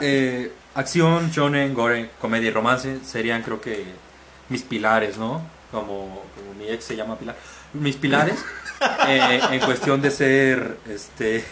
[0.00, 3.84] eh, acción, shonen, gore, comedia y romance serían creo que
[4.48, 5.42] mis pilares, ¿no?
[5.70, 7.36] Como, como mi ex se llama Pilar.
[7.72, 8.44] Mis pilares
[9.08, 11.44] eh, en cuestión de ser este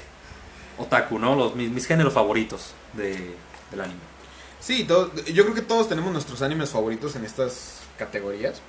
[0.79, 1.35] otaku, ¿no?
[1.35, 3.35] Los, mis, mis géneros favoritos de,
[3.71, 4.01] del anime.
[4.61, 8.61] Sí, todo- yo creo que todos tenemos nuestros animes favoritos en estas categorías.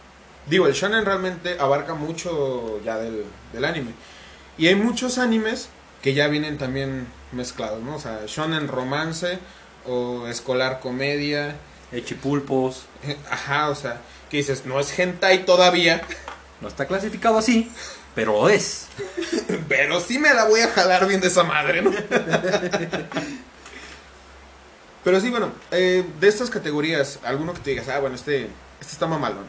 [0.48, 3.92] Digo, el shonen realmente abarca mucho ya del, del anime.
[4.58, 5.70] Y hay muchos animes
[6.02, 7.96] que ya vienen también mezclados, ¿no?
[7.96, 9.40] O sea, shonen romance
[9.86, 11.56] o escolar comedia.
[11.92, 12.86] Echipulpos,
[13.30, 16.02] Ajá, o sea, que dices, no es hentai todavía,
[16.62, 17.72] no está clasificado así,
[18.16, 18.88] pero lo es.
[19.70, 21.92] pero sí me la voy a jalar bien de esa madre, ¿no?
[25.04, 28.50] pero sí, bueno, eh, de estas categorías, alguno que te digas, ah, bueno, este,
[28.82, 29.46] este está mamalón.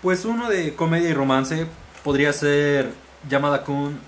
[0.00, 1.66] Pues uno de comedia y romance
[2.02, 2.90] podría ser
[3.28, 4.00] Yamada Kun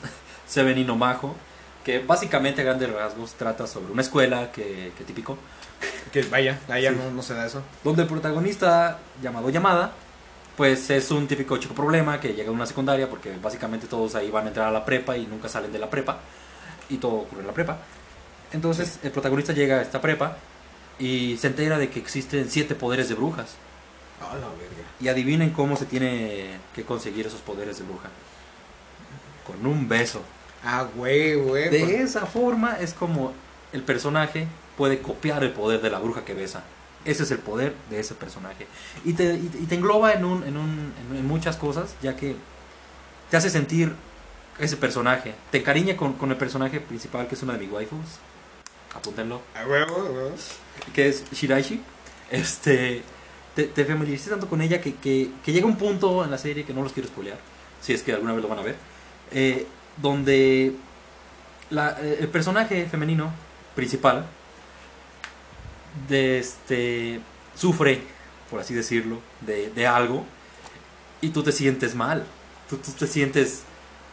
[0.47, 1.35] Seven no Majo,
[1.85, 5.37] que básicamente a grandes rasgos trata sobre una escuela que, que típico,
[6.13, 6.97] Que vaya, allá Sí.
[6.97, 7.63] no, no se da eso.
[7.83, 9.93] donde el protagonista llamado Yamada,
[10.57, 14.31] pues es un típico chico problema que llega a una secundaria porque básicamente todos ahí
[14.31, 16.19] van a entrar a la prepa y nunca salen de la prepa
[16.89, 17.79] y todo ocurre en la prepa.
[18.53, 20.37] Entonces el protagonista llega a esta prepa
[20.99, 23.57] y se entera de que existen siete poderes de brujas.
[24.21, 24.89] La verga.
[25.01, 28.09] Y adivinen cómo se tiene que conseguir esos poderes de bruja.
[29.45, 30.23] Con un beso.
[30.65, 31.69] Ah, güey, güey.
[31.69, 33.33] De esa forma es como
[33.73, 34.47] el personaje
[34.77, 36.65] puede copiar el poder de la bruja que besa.
[37.05, 38.67] Ese es el poder de ese personaje.
[39.05, 42.35] Y te, y y te engloba en, un, en, un, en- muchas cosas, ya que
[43.31, 43.93] te hace sentir
[44.59, 45.35] ese personaje.
[45.51, 47.99] Te encariña con, con el personaje principal, que es una de mis waifus.
[48.95, 49.43] Apúntenlo.
[49.55, 50.31] Ah, güey, güey,
[50.95, 51.81] que es Shiraishi,
[52.31, 53.03] este,
[53.55, 56.73] te, te tanto con ella que, que, que llega un punto en la serie que
[56.73, 57.39] no los quiero spoilear,
[57.81, 58.77] si es que alguna vez lo van a ver,
[59.33, 60.73] eh, donde
[61.71, 63.33] la- eh, el personaje femenino
[63.75, 64.27] principal
[66.09, 67.21] de este,
[67.55, 68.03] sufre,
[68.51, 70.25] por así decirlo, de, de algo
[71.21, 72.25] y tú te sientes mal,
[72.69, 73.63] tú, tú te sientes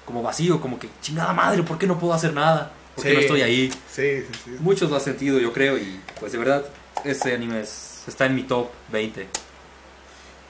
[0.05, 2.71] como vacío, como que chingada madre, ¿por qué no puedo hacer nada?
[2.95, 3.15] ¿Por qué Sí.
[3.15, 3.69] no estoy ahí?
[3.91, 4.51] Sí, sí, sí.
[4.59, 6.65] Muchos lo han sentido, yo creo, y pues de verdad,
[7.05, 9.27] este anime es- está en mi top 20.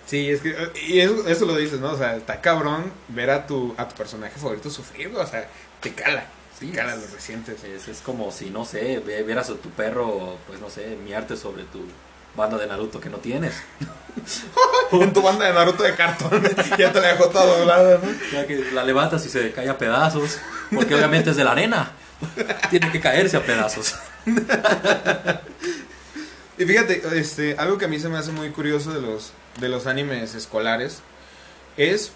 [0.06, 0.56] Sí, es que.
[0.88, 1.92] Y eso, eso lo dices, ¿no?
[1.92, 5.48] O sea, está cabrón ver a tu, a tu personaje favorito sufrir, O sea,
[5.82, 6.26] te cala.
[6.60, 7.64] Sí, te cala es- lo recientes.
[7.64, 11.64] Es, es como si, no sé, vieras a tu perro, pues no sé, miarte sobre
[11.64, 11.80] tu
[12.36, 13.56] banda de Naruto que no tienes.
[14.90, 16.44] Con tu banda de Naruto de cartón.
[16.78, 18.12] ya te la dejó toda doblada, ¿no?
[18.34, 20.40] Ya que la levantas y se cae a pedazos,
[20.74, 21.92] porque obviamente es de la arena.
[22.70, 23.96] Tiene que caerse a pedazos.
[26.58, 29.70] Y fíjate, este, algo que a mí se me hace muy curioso de los, de
[29.70, 31.02] los animes escolares
[31.78, 32.12] es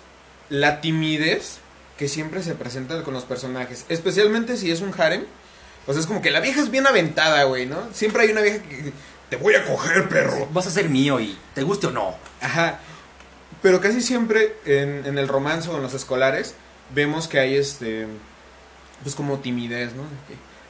[0.50, 1.60] la timidez
[1.98, 3.86] que siempre se presenta con los personajes.
[3.89, 5.26] Especialmente si es un harem.
[5.88, 7.78] O sea, es como que la vieja es bien aventada, güey, ¿no?
[7.93, 8.91] Siempre hay una vieja que
[9.30, 10.48] te voy a coger, perro.
[10.52, 12.15] Vas a ser mío y te guste o no.
[12.41, 12.80] Ajá.
[13.62, 16.56] Pero casi siempre en, en el romance o en los escolares
[16.93, 18.08] vemos que hay este.
[19.04, 20.04] Pues como timidez, ¿no?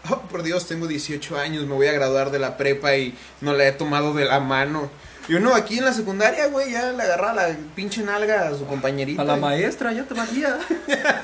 [0.09, 3.53] Oh, por Dios, tengo 18 años, me voy a graduar de la prepa y no
[3.53, 4.89] la he tomado de la mano.
[5.27, 8.65] Y uno aquí en la secundaria, güey, ya le agarra la pinche nalga a su
[8.67, 9.21] compañerita.
[9.21, 10.57] A la y- maestra ya te valía.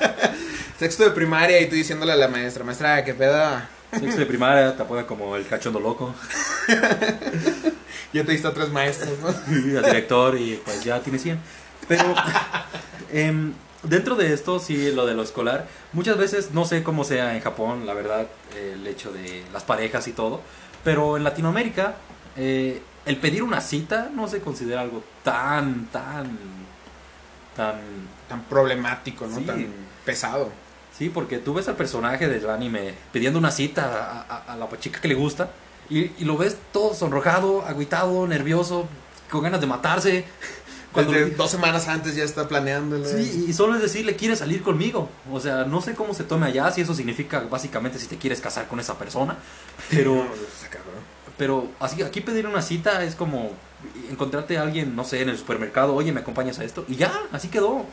[0.78, 3.60] Sexto de primaria y tú diciéndole a la maestra, maestra, ¿qué pedo?
[3.92, 6.14] Sexto de primaria te apodan como el cachondo loco.
[8.12, 9.30] Ya te diste a tres maestros, ¿no?
[9.56, 11.38] y al director y pues ya tiene 100.
[11.88, 12.14] Pero
[13.10, 17.34] em, dentro de esto, sí, lo de lo escolar, muchas veces, no sé cómo sea
[17.34, 20.42] en Japón, la verdad, el hecho de las parejas y todo,
[20.84, 21.94] pero en Latinoamérica,
[22.36, 26.38] eh, el pedir una cita no se considera algo tan, tan,
[27.56, 27.80] tan...
[28.28, 29.36] Tan problemático, ¿no?
[29.38, 29.44] Sí.
[29.44, 29.66] Tan
[30.06, 30.50] pesado.
[30.96, 34.68] Sí, porque tú ves al personaje del anime pidiendo una cita a, a- a la
[34.78, 35.50] chica que le gusta
[35.90, 38.86] y, y lo ves todo sonrojado, agüitado, nervioso,
[39.30, 40.24] con ganas de matarse.
[40.92, 43.04] Cuando Desde dos semanas antes ya está planeándolo.
[43.06, 45.08] Sí, y solo es decirle, ¿quieres salir conmigo?
[45.30, 48.42] O sea, no sé cómo se tome allá, si eso significa básicamente si te quieres
[48.42, 49.36] casar con esa persona,
[49.90, 50.24] pero, No.
[51.42, 53.50] Pero así, aquí pedir una cita es como
[54.08, 56.84] encontrarte a alguien, no sé, en el supermercado, oye, ¿me acompañas a esto?
[56.86, 57.84] Y ya, así quedó.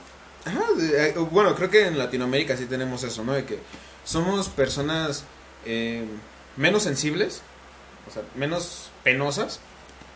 [0.46, 3.34] Ajá, eh, bueno, creo que en Latinoamérica sí tenemos eso, ¿no?
[3.34, 3.58] De que
[4.06, 5.24] somos personas
[5.66, 6.06] eh,
[6.58, 7.42] menos sensibles,
[8.08, 9.62] o sea, menos penosas,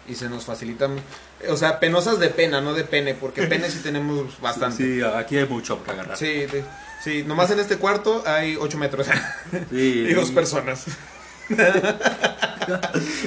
[0.07, 0.97] y se nos facilitan,
[1.49, 4.77] o sea, penosas de pena, no de pene, porque pene sí tenemos bastante.
[4.77, 6.17] Sí, aquí hay mucho que agarrar.
[6.17, 6.45] Sí,
[7.03, 9.07] sí, nomás en este cuarto hay 8 metros
[9.71, 10.85] Sí, y dos personas.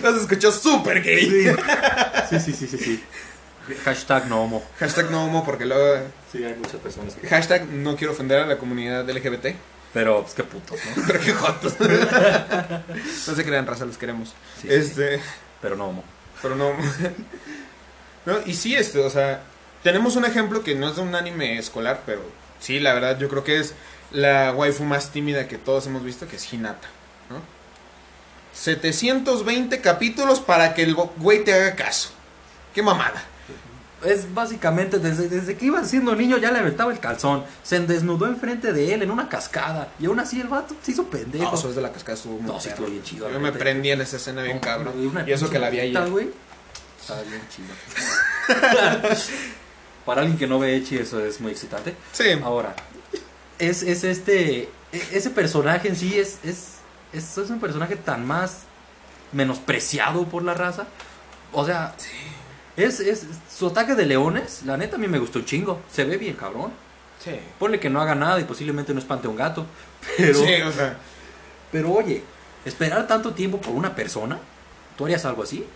[0.02, 1.54] Los escuchó súper gay.
[2.30, 3.04] Sí, sí, sí, sí, sí.
[3.84, 4.62] Hashtag no homo.
[4.78, 6.04] Hashtag no homo porque luego...
[6.30, 7.26] Sí, hay muchas personas que...
[7.26, 9.46] Hashtag no quiero ofender a la comunidad LGBT.
[9.92, 11.02] Pero, pues, qué putos, ¿no?
[11.06, 11.74] Pero qué jotos.
[11.80, 14.34] no se crean, raza, los queremos.
[14.60, 15.20] Sí, sí, este,
[15.62, 16.04] Pero no homo.
[16.42, 16.72] pero no.
[18.26, 18.38] no.
[18.44, 19.42] Y sí, este, o sea,
[19.82, 22.22] tenemos un ejemplo que no es de un anime escolar, pero
[22.60, 23.74] sí, la verdad, yo creo que es
[24.10, 26.88] la waifu más tímida que todos hemos visto, que es Hinata.
[28.56, 32.10] 720 capítulos para que el güey te haga caso.
[32.74, 33.22] Qué mamada.
[34.04, 37.44] Es básicamente, desde, desde que iba siendo niño ya le aventaba el calzón.
[37.62, 39.88] Se desnudó enfrente de él en una cascada.
[39.98, 41.44] Y aún así el vato se hizo pendejo.
[41.44, 43.52] No, eso es de la cascada estuvo muy No, sí estuvo bien chido, Yo me
[43.52, 44.94] prendí en esa escena bien cabrón.
[45.26, 46.10] y eso que la vi morrita, ayer.
[46.12, 46.30] güey.
[47.00, 47.68] Está bien chido.
[50.04, 51.94] Para alguien que no ve Echi, eso es muy excitante.
[52.12, 52.30] Sí.
[52.44, 52.74] Ahora,
[53.58, 54.62] es, es este.
[54.92, 56.75] e- Ese personaje en sí es, es,
[57.16, 58.62] es, es un personaje tan más
[59.32, 60.86] menospreciado por la raza.
[61.52, 61.94] O sea,
[62.76, 64.62] es, es su ataque de leones.
[64.64, 65.80] La neta a mí me gustó un chingo.
[65.90, 66.72] Se ve bien, cabrón.
[67.22, 67.38] Sí.
[67.58, 69.66] Ponle que no haga nada y posiblemente no espante a un gato.
[70.16, 70.96] Pero, Sí, o sea.
[71.72, 72.22] pero oye,
[72.64, 74.38] esperar tanto tiempo por una persona,
[74.96, 75.66] ¿tú harías algo así?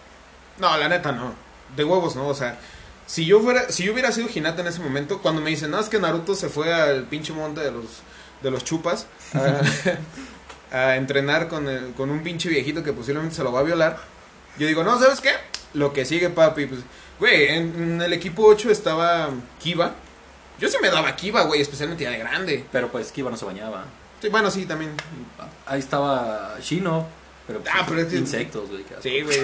[0.58, 1.34] No, la neta no.
[1.76, 2.58] De huevos no, o sea.
[3.06, 5.80] Si yo fuera, si yo hubiera sido Hinata en ese momento, cuando me dicen, no,
[5.80, 7.84] es que Naruto se fue al pinche monte de los,
[8.40, 9.60] de los chupas a,
[10.72, 13.98] a entrenar con, el- con un pinche viejito que posiblemente se lo va a violar.
[14.58, 15.30] Yo digo, no, ¿sabes qué?
[15.74, 16.80] Lo que sigue, papi, pues,
[17.18, 19.30] güey, en, en el equipo 8 estaba
[19.62, 19.94] Kiba.
[20.58, 22.64] Yo sí me daba Kiba, güey, especialmente ya de grande.
[22.72, 23.84] Pero pues Kiba no se bañaba.
[24.20, 24.92] Sí, bueno, sí, también.
[25.66, 27.06] Ahí estaba Shino,
[27.46, 28.84] pero, pues, Ah, pero es que- insectos, güey.
[29.02, 29.38] Sí, güey.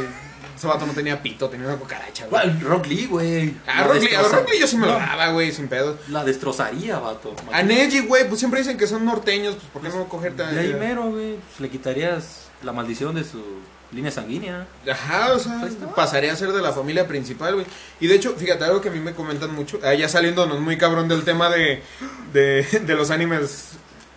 [0.56, 2.30] Ese vato no tenía pito, tenía una cucaracha, güey.
[2.30, 2.60] ¿Cuál?
[2.60, 3.54] Rock Lee, güey.
[3.66, 5.98] Ah, Rock Lee, a Rock Lee yo sí me lo daba, güey, sin pedo.
[6.08, 7.34] La destrozaría, vato.
[7.52, 10.46] A Neji, güey, pues siempre dicen que son norteños, pues ¿por qué no cogerte a
[10.46, 11.34] De ahí mero, güey.
[11.36, 13.42] pues, le quitarías la maldición de su
[13.92, 14.66] línea sanguínea.
[14.90, 17.66] Ajá, o sea, pasaría a ser de la familia principal, güey.
[18.00, 20.76] Y de hecho, fíjate, algo que a mí me comentan mucho, ah, ya saliéndonos muy
[20.76, 21.82] cabrón del tema de,
[22.32, 23.76] de, de los animes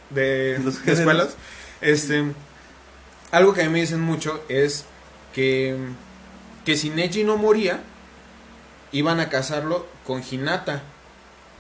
[0.10, 1.36] de, Los de escuelas,
[1.82, 2.24] este,
[3.32, 4.86] algo que a mí me dicen mucho es
[5.34, 5.78] que,
[6.66, 7.82] que si Neji no moría,
[8.92, 10.82] iban a casarlo con Hinata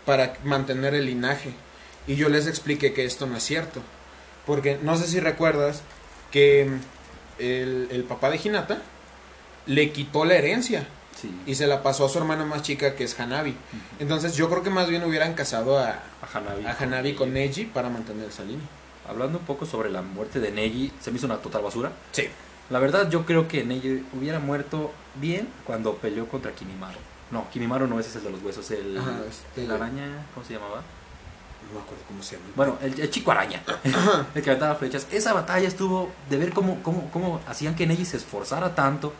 [0.05, 1.53] para mantener el linaje.
[2.07, 3.81] Y yo les expliqué que esto no es cierto.
[4.45, 5.81] Porque no sé si recuerdas
[6.31, 6.69] que
[7.37, 8.81] el, el papá de Hinata
[9.65, 10.87] le quitó la herencia
[11.19, 11.29] Sí.
[11.45, 13.53] y se la pasó a su hermana más chica que es Hanabi.
[13.99, 15.89] Entonces yo creo que más bien hubieran casado a,
[16.21, 16.65] A Hanabi.
[16.65, 18.65] a Hanabi con Neji para mantener esa línea.
[19.05, 21.91] Hablando un poco sobre la muerte de Neji, se me hizo una total basura.
[22.13, 22.29] Sí.
[22.69, 26.97] La verdad, yo creo que Neji hubiera muerto bien cuando peleó contra Kimimaro.
[27.31, 28.69] No, Kimimaro no, ese es el de los huesos.
[28.71, 30.81] El, Ajá, este- el araña, ¿cómo se llamaba?
[31.67, 32.47] No me acuerdo cómo se llama.
[32.55, 33.61] Bueno, el, el chico araña,
[34.35, 35.07] el que aventaba flechas.
[35.11, 39.13] Esa batalla estuvo de ver cómo, cómo, cómo hacían que Neji se esforzara tanto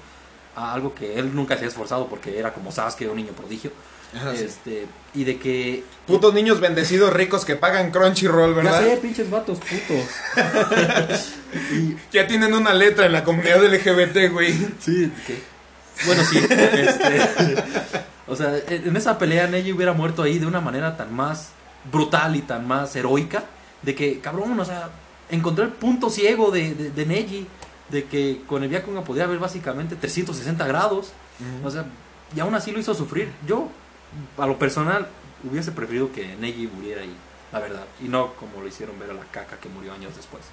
[0.56, 3.72] a algo que él nunca se había esforzado porque era como Sasuke, un niño prodigio.
[4.16, 4.44] Ajá, sí.
[4.44, 5.84] este, y de que...
[6.08, 8.82] Putos niños bendecidos ricos que pagan Crunchyroll, Ya ¿verdad?
[8.84, 10.06] sé, pinches vatos putos.
[11.74, 14.54] y, Ya tienen una letra en la comunidad LGBT, güey.
[14.80, 15.42] Sí, ¿qué?
[16.06, 16.38] Bueno, sí.
[16.40, 17.64] este,
[18.28, 21.50] o sea, en esa pelea Neji hubiera muerto ahí de una manera tan más
[21.92, 23.44] brutal y tan más heroica.
[23.82, 24.90] De que, cabrón, o sea,
[25.30, 27.48] encontró el punto ciego de, de, de Neji.
[27.90, 31.12] De que con el Byakugan podía ver básicamente 360 grados.
[31.64, 31.86] O sea,
[32.36, 33.32] y aún así lo hizo sufrir.
[33.48, 33.68] Yo,
[34.38, 35.08] a lo personal,
[35.50, 37.16] hubiese preferido que Neji muriera ahí,
[37.52, 37.86] la verdad.
[38.04, 40.44] Y no como lo hicieron ver a la caca que murió años después.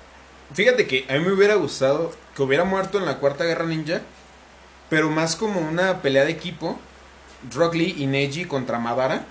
[0.53, 4.03] Fíjate que a mí me hubiera gustado que hubiera muerto en la Cuarta Guerra Ninja,
[4.89, 6.79] pero más como una pelea de equipo,
[7.53, 9.25] Rock Lee y Neji contra Madara.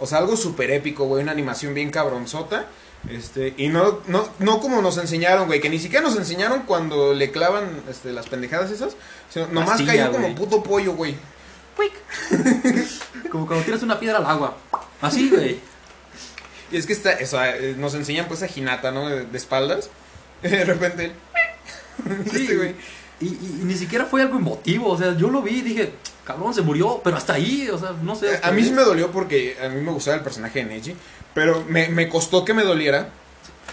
[0.00, 2.66] O sea, algo súper épico, güey, una animación bien cabronzota.
[3.08, 7.14] Este, y no, no, no como nos enseñaron, güey, que ni siquiera nos enseñaron cuando
[7.14, 8.94] le clavan este, las pendejadas esas,
[9.30, 10.34] sino nomás cayó como güey.
[10.34, 11.16] puto pollo, güey.
[13.30, 14.56] Como cuando tiras una piedra al agua.
[15.00, 15.58] Así, güey.
[16.72, 19.08] Y es que está, o sea, eh, nos enseñan pues a Hinata, ¿no?
[19.08, 19.90] De, de espaldas.
[20.42, 21.12] De repente,
[22.30, 22.74] Sí, este güey.
[23.20, 25.92] Y, y- y ni siquiera fue algo emotivo, o sea, yo lo vi y dije,
[26.24, 28.40] cabrón, se murió, pero hasta ahí, o sea, no sé.
[28.42, 30.96] A mí sí me dolió porque a mí me gustaba el personaje de Neji,
[31.34, 33.10] pero me, me costó que me doliera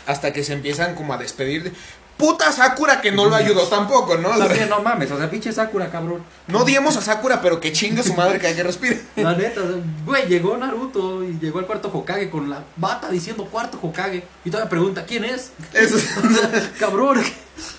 [0.05, 1.71] hasta que se empiezan como a despedir de
[2.17, 4.29] puta Sakura que no lo ayudó tampoco, ¿no?
[4.29, 6.23] También, no mames, o sea, pinche Sakura, cabrón.
[6.47, 9.01] no odiemos a Sakura, pero que chingue su madre que hay que respire.
[9.15, 9.61] La neta,
[10.05, 14.23] güey, llegó Naruto y llegó el cuarto Hokage con la bata diciendo cuarto Hokage.
[14.43, 15.51] Y todavía pregunta, ¿quién es?
[15.73, 15.97] Eso
[16.79, 17.21] cabrón.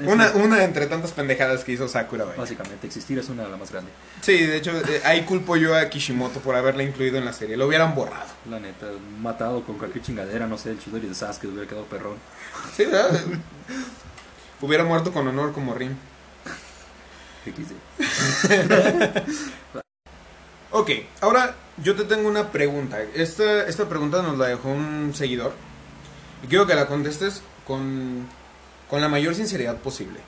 [0.00, 2.36] una, una entre tantas pendejadas que hizo Sakura, güey.
[2.36, 3.92] Básicamente, existir es una de las más grandes.
[4.20, 7.56] Sí, de hecho, eh, ahí culpo yo a Kishimoto por haberla incluido en la serie.
[7.56, 8.28] Lo hubieran borrado.
[8.48, 8.86] La neta,
[9.20, 12.16] matado con cualquier chingadera, no sé, el Chidori de Sasuke hubiera quedado perrón.
[12.76, 13.20] Sí, ¿verdad?
[14.60, 15.96] Hubiera muerto con honor como Rin.
[17.44, 17.72] XD.
[20.70, 20.90] Ok,
[21.22, 23.02] ahora yo te tengo una pregunta.
[23.14, 25.52] Esta, esta pregunta nos la dejó un seguidor.
[26.42, 28.26] Y quiero que la contestes con,
[28.88, 30.20] con la mayor sinceridad posible.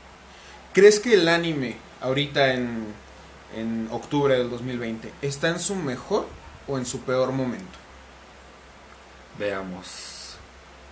[0.73, 2.85] ¿Crees que el anime ahorita en,
[3.57, 6.27] en octubre del 2020 está en su mejor
[6.69, 7.79] o en su peor momento?
[9.39, 10.37] Veamos.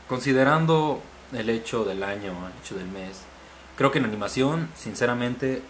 [0.08, 1.02] Considerando
[1.32, 3.20] el hecho del año, el hecho del mes,
[3.76, 5.62] creo que en animación, sinceramente,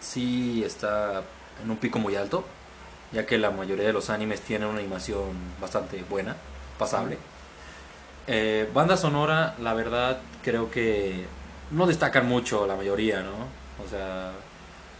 [0.00, 1.22] sí está
[1.62, 2.44] en un pico muy alto,
[3.12, 6.36] ya que la mayoría de los animes tienen una animación bastante buena,
[6.78, 7.18] pasable.
[8.26, 11.24] Eh, banda sonora, la verdad, creo que
[11.72, 13.32] no destacan mucho la mayoría, ¿no?
[13.84, 14.30] O sea,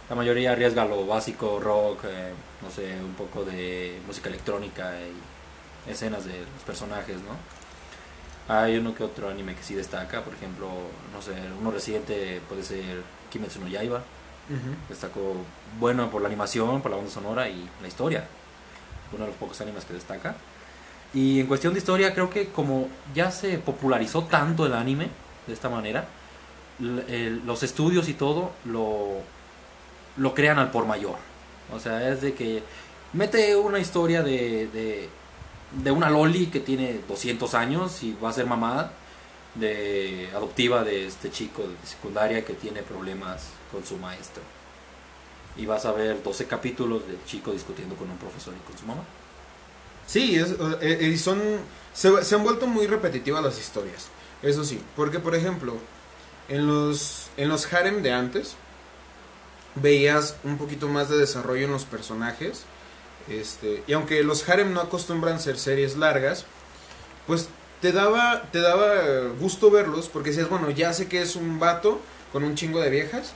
[0.09, 5.89] la mayoría arriesga lo básico, rock, eh, no sé, un poco de música electrónica y
[5.89, 8.53] escenas de los personajes, ¿no?
[8.53, 10.67] Hay uno que otro anime que sí destaca, por ejemplo,
[11.13, 11.31] no sé,
[11.61, 14.03] uno reciente puede ser Kimetsu no Yaiba,
[14.89, 15.33] destacó
[15.79, 18.27] bueno por la animación, por la banda sonora y la historia.
[19.13, 20.35] Uno de los pocos animes que destaca.
[21.13, 25.09] Y en cuestión de historia, creo que como ya se popularizó tanto el anime
[25.47, 26.07] de esta manera,
[26.79, 29.21] los estudios y todo lo,
[30.17, 31.17] lo crean al por mayor.
[31.73, 32.63] O sea, es de que
[33.13, 35.09] mete una historia de,
[35.71, 38.91] de, una loli que tiene 200 años y va a ser mamá
[39.55, 44.43] de adoptiva de este chico de secundaria que tiene problemas con su maestro.
[45.57, 48.85] Y vas a ver 12 capítulos del chico discutiendo con un profesor y con su
[48.85, 49.03] mamá.
[50.05, 51.41] Sí, es, eh, eh, son,
[51.93, 54.07] se, se han vuelto muy repetitivas las historias.
[54.41, 55.75] Eso sí, porque por ejemplo,
[56.49, 58.55] en los, en los harem de antes,
[59.75, 62.63] veías un poquito más de desarrollo en los personajes.
[63.27, 66.45] Este, y aunque los harem no acostumbran ser series largas,
[67.25, 67.49] pues
[67.81, 71.99] te daba, te daba gusto verlos, porque decías, bueno, ya sé que es un vato
[72.31, 73.33] con un chingo de viejas,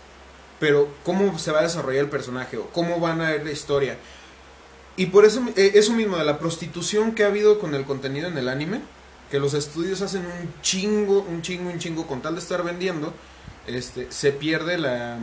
[0.60, 3.98] pero cómo se va a desarrollar el personaje, o cómo van a ver la historia.
[4.96, 8.28] Y por eso, eh, eso mismo de la prostitución que ha habido con el contenido
[8.28, 8.82] en el anime,
[9.32, 13.14] que los estudios hacen un chingo, un chingo, un chingo con tal de estar vendiendo,
[13.66, 15.20] este, se pierde la,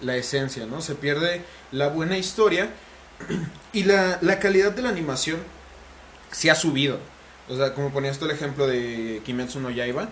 [0.00, 0.80] la esencia, ¿no?
[0.80, 2.70] Se pierde la buena historia
[3.72, 5.38] y la, la calidad de la animación
[6.30, 7.00] se ha subido.
[7.48, 10.08] O sea, como ponías tú el ejemplo de Kimetsu no Yaiba,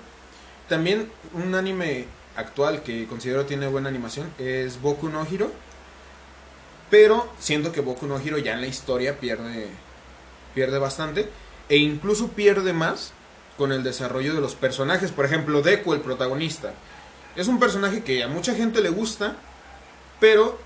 [0.69, 2.07] también un anime
[2.37, 5.53] actual que considero tiene buena animación es Boku no Hero.
[6.91, 9.69] Pero siento que Boku no Hero ya en la historia pierde,
[10.53, 11.29] pierde bastante.
[11.69, 13.13] E incluso pierde más
[13.61, 15.13] con el desarrollo de los personajes.
[15.13, 16.73] Por ejemplo, Deku, el protagonista.
[17.37, 19.37] Es un personaje que a mucha gente le gusta.
[20.19, 20.59] Pero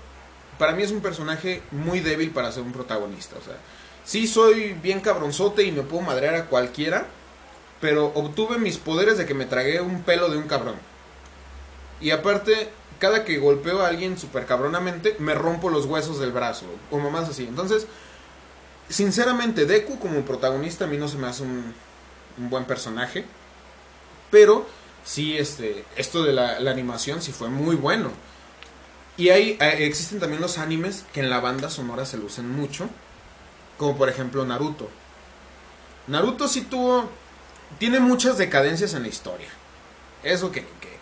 [0.57, 3.35] para mí es un personaje muy débil para ser un protagonista.
[3.37, 3.57] O sea,
[4.05, 7.07] sí soy bien cabronzote y me puedo madrear a cualquiera.
[7.81, 10.75] Pero obtuve mis poderes de que me tragué un pelo de un cabrón.
[11.99, 16.65] Y aparte, cada que golpeo a alguien super cabronamente, me rompo los huesos del brazo.
[16.91, 17.45] O mamás así.
[17.45, 17.87] Entonces,
[18.87, 21.73] sinceramente, Deku como protagonista a mí no se me hace un,
[22.37, 23.25] un buen personaje.
[24.31, 24.65] Pero
[25.03, 28.11] sí, este, esto de la, la animación sí fue muy bueno.
[29.17, 32.89] Y hay, eh, existen también los animes que en la banda sonora se lucen mucho.
[33.77, 34.89] Como por ejemplo Naruto.
[36.07, 37.09] Naruto sí tuvo...
[37.79, 39.49] Tiene muchas decadencias en la historia.
[40.23, 40.61] Eso que...
[40.61, 40.97] que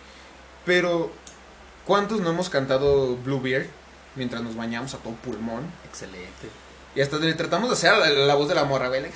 [0.64, 1.10] pero...
[1.84, 3.66] ¿Cuántos no hemos cantado Bluebeard
[4.14, 5.70] mientras nos bañamos a todo pulmón?
[5.86, 6.48] Excelente.
[6.94, 9.02] Y hasta le tratamos de hacer la, la voz de la morra, güey.
[9.02, 9.12] like,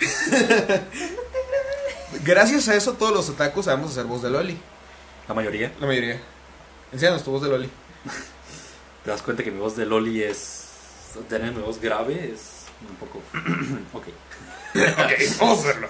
[2.24, 4.58] Gracias a eso todos los otakus sabemos hacer voz de Loli.
[5.28, 5.72] La mayoría.
[5.80, 6.20] La mayoría.
[6.92, 7.70] Enséñanos tu voz de Loli.
[9.04, 10.62] ¿Te das cuenta que mi voz de Loli es...
[11.28, 13.22] Tener mi voz grave es un poco...
[13.92, 14.04] ok.
[14.74, 15.88] ok, vamos a hacerlo.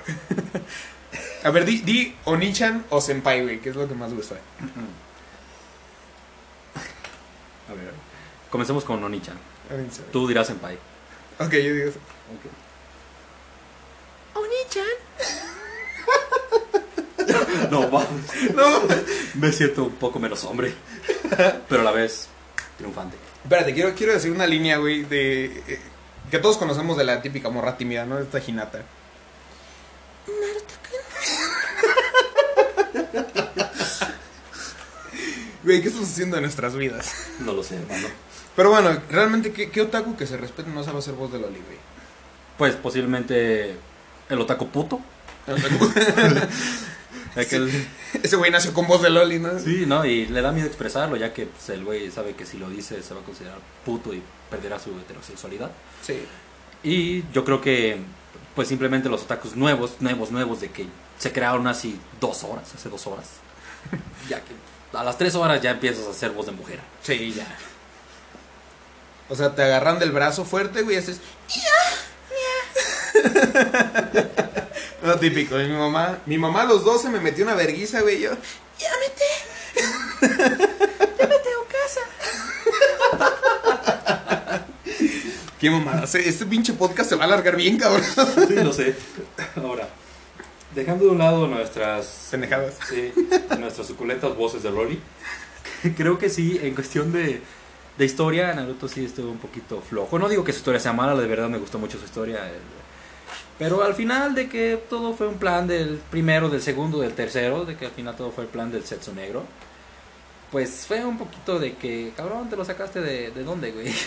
[1.45, 4.37] A ver, di, di Onichan o Senpai, güey, que es lo que más gusta.
[7.69, 7.93] A ver,
[8.51, 9.37] comencemos con Onichan.
[10.13, 10.79] Tú dirás Senpai.
[11.39, 11.99] Ok, yo digo eso.
[17.71, 18.09] No, vamos.
[18.55, 18.83] No.
[19.35, 20.75] Me siento un poco menos hombre.
[21.69, 22.29] Pero a la vez
[22.77, 23.17] triunfante.
[23.43, 25.47] Espérate, quiero, quiero decir una línea, güey, de...
[25.67, 25.81] eh,
[26.31, 28.19] que todos conocemos de la típica morra tímida, ¿no?
[28.19, 28.83] Esta Hinata.
[35.63, 37.13] Güey, ¿qué estamos haciendo en nuestras vidas?
[37.41, 38.09] No lo sé, hermano.
[38.55, 41.59] Pero bueno, realmente, ¿qué, qué otaku que se respete no sabe hacer voz de Loli,
[41.61, 41.79] güey?
[42.59, 43.75] Pues posiblemente
[44.29, 45.01] el otaku puto.
[47.37, 47.87] Aquel-
[48.23, 49.59] Ese güey nació con voz de Loli, ¿no?
[49.59, 50.05] Sí, ¿no?
[50.05, 53.03] Y le da miedo expresarlo, ya que pues, el güey sabe que si lo dice
[53.03, 55.71] se va a considerar puto y perderá su heterosexualidad.
[56.03, 56.25] Sí.
[56.85, 57.99] Y yo creo que,
[58.55, 60.87] pues simplemente los otakus nuevos, nuevos, nuevos, de que
[61.19, 63.27] se crearon así dos horas, hace dos horas.
[64.29, 64.53] ya que
[64.97, 66.79] a las tres horas ya empiezas a hacer voz de mujer.
[67.03, 67.47] Sí, ya.
[69.29, 71.21] O sea, te agarran del brazo fuerte, güey, y haces...
[75.05, 78.31] No, típico, mi mamá, mi mamá a los 12 me metió una verguiza, güey, yo...
[78.79, 79.23] ¡Ya mete!
[81.19, 82.01] ¡Ya me tengo casa!
[85.61, 88.03] Qué mamada, este pinche podcast se va a alargar bien, cabrón.
[88.49, 88.97] Sí, lo sé.
[89.57, 89.91] Ahora,
[90.75, 92.75] dejando de un lado nuestras Pendejadas.
[92.89, 93.13] Sí,
[93.59, 95.01] nuestras suculentas voces de Rolly.
[95.99, 97.43] Creo que sí, en cuestión de,
[97.99, 100.19] de historia, Naruto sí estuvo un poquito flojo.
[100.19, 102.41] No digo que su historia sea mala, de verdad me gustó mucho su historia.
[103.59, 107.65] Pero al final de que todo fue un plan del primero, del segundo, del tercero,
[107.65, 109.45] de que al final todo fue el plan del sexo negro.
[110.51, 113.93] Pues fue un poquito de que, cabrón, te lo sacaste de, de dónde, güey.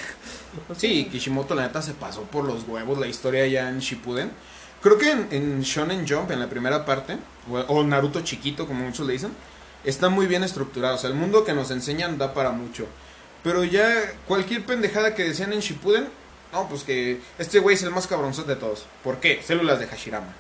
[0.77, 4.31] Sí, Kishimoto la neta se pasó por los huevos la historia ya en Shippuden.
[4.81, 7.17] Creo que en, en Shonen Jump, en la primera parte,
[7.51, 9.31] o, o Naruto chiquito, como muchos le dicen,
[9.83, 10.95] está muy bien estructurado.
[10.95, 12.85] O sea, el mundo que nos enseñan da para mucho.
[13.43, 16.07] Pero ya cualquier pendejada que decían en Shippuden,
[16.51, 18.85] no, pues que este güey es el más cabronzote de todos.
[19.03, 19.41] ¿Por qué?
[19.43, 20.33] Células de Hashirama.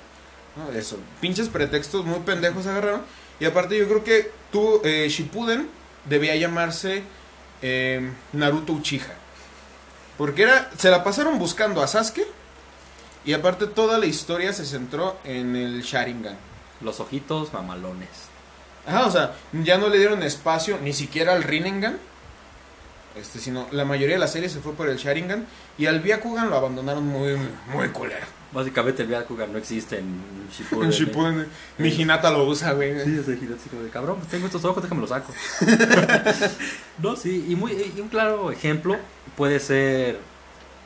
[0.55, 0.71] ¿No?
[0.77, 3.01] Eso, pinches pretextos muy pendejos agarraron.
[3.39, 5.69] Y aparte yo creo que tú, eh, Shippuden
[6.05, 7.03] debía llamarse
[7.61, 9.13] eh, Naruto Uchiha.
[10.17, 12.25] Porque era, se la pasaron buscando a Sasuke.
[13.25, 16.37] Y aparte toda la historia se centró en el Sharingan.
[16.81, 18.09] Los ojitos mamalones.
[18.85, 21.99] Ajá, o sea, ya no le dieron espacio ni siquiera al Rinnegan.
[23.19, 25.45] Este, sino la mayoría de la serie se fue por el Sharingan.
[25.77, 27.37] Y al Byakugan lo abandonaron muy,
[27.73, 28.25] muy culero.
[28.51, 30.85] Básicamente el Byakugan no existe en Shippuden.
[30.85, 31.47] En Shippuden,
[31.77, 32.93] mi Hinata lo usa, güey.
[33.03, 35.33] Sí, ese así como de cabrón, pues tengo estos ojos, déjame los saco.
[36.99, 38.97] no, sí, y, muy, y un claro ejemplo
[39.35, 40.19] puede ser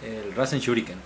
[0.03, 0.97] el Rasen Shuriken.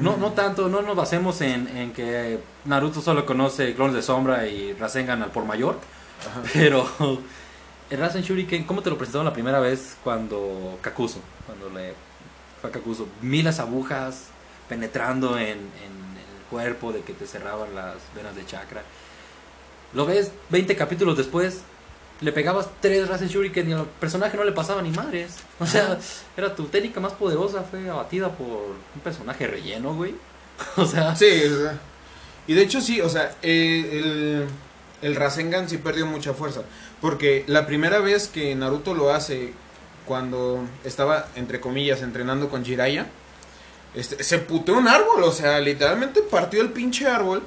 [0.00, 4.46] No, no tanto, no nos basemos en, en que Naruto solo conoce clones de sombra
[4.48, 5.78] y Rasengan al por mayor,
[6.26, 6.42] Ajá.
[6.52, 6.88] pero
[7.90, 11.20] el Rasen Shuriken, ¿cómo te lo presentaron la primera vez cuando Kakuzo?
[11.46, 11.94] Cuando le
[12.60, 14.26] fue a Kakuzo, miles agujas
[14.68, 18.82] penetrando en, en el cuerpo de que te cerraban las venas de chakra.
[19.92, 21.60] Lo ves 20 capítulos después,
[22.20, 25.36] le pegabas tres Rasen Shuriken y al personaje no le pasaba ni madres.
[25.60, 25.98] O sea,
[26.36, 30.14] era tu técnica más poderosa, fue abatida por un personaje relleno, güey.
[30.76, 31.78] O sea, Sí, o sea,
[32.46, 34.46] y de hecho sí, o sea, eh, el,
[35.04, 36.62] el Rasengan sí perdió mucha fuerza.
[37.00, 39.52] Porque la primera vez que Naruto lo hace,
[40.06, 43.06] cuando estaba, entre comillas, entrenando con Jiraiya,
[43.94, 47.42] este, se puteó un árbol, o sea, literalmente partió el pinche árbol.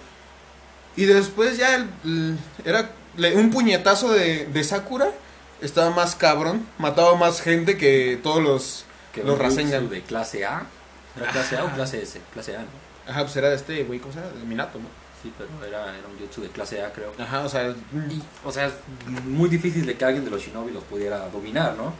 [0.95, 2.89] Y después ya el- el- era
[3.35, 5.09] un puñetazo de, de Sakura,
[5.61, 8.85] estaba más cabrón, mataba más gente que todos los...
[9.13, 9.89] que los Rasengan.
[9.89, 10.63] de clase A.
[11.19, 12.21] ¿Era clase A o clase S?
[12.33, 12.67] Clase A, ¿no?
[13.11, 14.31] Ajá, pues era de este güey, ¿cómo se llama?
[14.33, 14.85] De Minato, ¿no?
[15.21, 17.11] Sí, pero era, era un jutsu de clase A, creo.
[17.19, 17.73] Ajá, o sea,
[18.45, 18.73] o sea, es
[19.25, 21.93] muy difícil de que alguien de los shinobi los pudiera dominar, ¿no?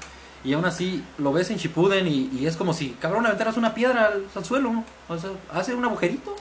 [0.44, 3.74] Y aún así lo ves en Shippuden y, y es como si, cabrón, aventaras una
[3.74, 4.86] piedra al, al suelo, ¿no?
[5.10, 6.36] O sea, hace un agujerito.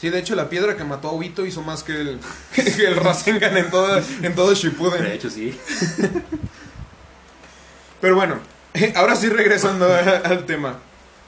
[0.00, 2.20] Sí, de hecho la piedra que mató a Obito hizo más que el,
[2.54, 5.06] que el Rasengan en todo, en todo De Shippuden.
[5.06, 5.56] hecho, sí.
[8.00, 8.38] Pero bueno,
[8.94, 10.78] ahora sí regresando a- al tema.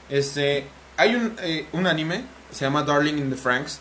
[0.09, 0.65] Este,
[0.97, 3.79] hay un, eh, un anime, se llama Darling in the Franks,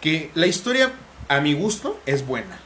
[0.00, 0.92] que la historia,
[1.28, 2.58] a mi gusto, es buena.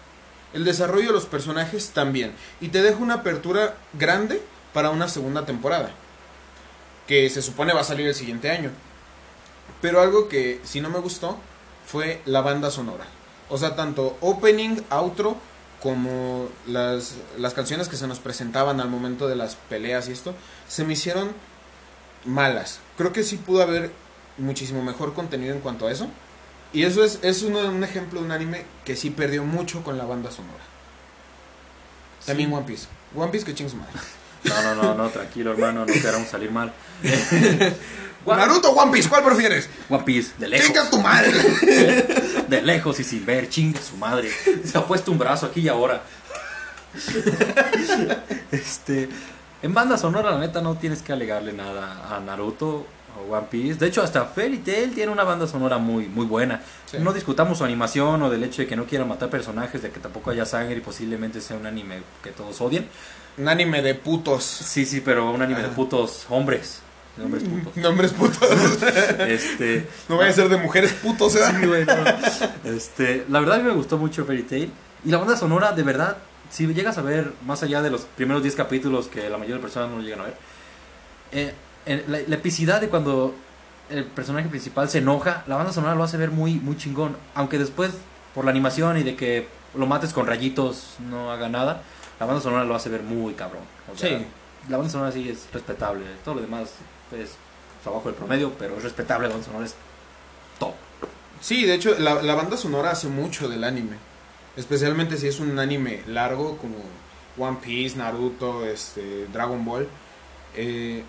[0.53, 2.33] El desarrollo de los personajes también.
[2.61, 4.41] Y te deja una apertura grande
[4.73, 5.91] para una segunda temporada.
[7.07, 8.71] Que se supone va a salir el siguiente año.
[9.81, 11.37] Pero algo que si no me gustó
[11.87, 13.05] fue la banda sonora.
[13.49, 15.37] O sea, tanto opening, outro,
[15.83, 20.35] como las, las canciones que se nos presentaban al momento de las peleas y esto,
[20.67, 21.33] se me hicieron
[22.25, 22.81] malas.
[22.97, 23.91] Creo que sí pudo haber
[24.39, 26.09] muchísimo mejor contenido en cuanto a eso.
[26.75, 29.97] Y eso es, es uno, un ejemplo de un anime que sí perdió mucho con
[29.97, 30.65] la banda sonora.
[32.27, 32.89] También One Piece.
[33.15, 33.93] One Piece que chingos madre.
[34.43, 36.73] No, no, no, no, tranquilo, hermano, no queramos salir mal.
[38.27, 39.69] Naruto o One Piece, ¿cuál prefieres?
[39.89, 40.67] One Piece, de lejos.
[40.67, 41.33] Chinga tu madre.
[42.49, 44.31] De lejos y sin ver, chingue su madre.
[44.65, 46.03] Se ha puesto un brazo aquí y ahora.
[48.53, 49.09] Este,
[49.63, 52.87] en banda sonora, la neta, no tienes que alegarle nada a Naruto
[53.19, 53.75] o One Piece.
[53.79, 56.63] De hecho, hasta Fairy Tail tiene una banda sonora muy, muy buena.
[56.87, 56.99] Sí.
[56.99, 60.01] No discutamos su animación o del hecho de que no quieran matar personajes, de que
[60.01, 62.89] tampoco haya sangre y posiblemente sea un anime que todos odien.
[63.37, 64.45] Un anime de putos.
[64.45, 66.81] Sí, sí, pero un anime de putos hombres.
[67.17, 67.77] De hombres putos.
[67.77, 68.49] Nombres putos.
[69.21, 71.41] Este, No vaya a ser de mujeres putos, ¿eh?
[71.61, 71.95] Sí, güey, no.
[72.65, 74.73] Este, la verdad a mí me gustó mucho Fairy Tail.
[75.05, 76.17] Y la banda sonora, de verdad,
[76.51, 79.63] si llegas a ver, más allá de los primeros 10 capítulos que la mayoría de
[79.63, 80.35] personas no llegan a ver,
[81.33, 81.55] eh,
[81.87, 83.35] la, la epicidad de cuando
[83.91, 87.17] el personaje principal se enoja, la banda sonora lo hace ver muy, muy chingón.
[87.35, 87.93] Aunque después,
[88.35, 91.83] por la animación y de que lo mates con rayitos, no haga nada,
[92.19, 93.63] la banda sonora lo hace ver muy cabrón.
[93.93, 94.27] O sea, Sí.
[94.69, 96.07] La banda sonora sí es respetable.
[96.25, 96.71] Todo lo demás
[97.13, 97.33] es
[97.85, 99.29] abajo del promedio, pero es respetable.
[99.29, 99.75] La banda sonora es
[100.59, 100.73] top.
[101.43, 103.97] Sí, de hecho, la, la banda sonora hace mucho del anime.
[104.57, 106.77] Especialmente si es un anime largo como
[107.37, 109.87] One Piece, Naruto, este, Dragon Ball.
[110.57, 111.05] Eh,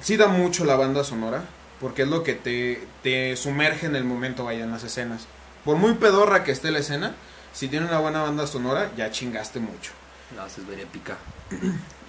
[0.00, 1.44] sí da mucho la banda sonora,
[1.80, 5.26] porque es lo que te, te sumerge en el momento, vaya, en las escenas.
[5.64, 7.14] Por muy pedorra que esté la escena,
[7.52, 9.92] si tiene una buena banda sonora, ya chingaste mucho.
[10.36, 11.16] La haces ver épica.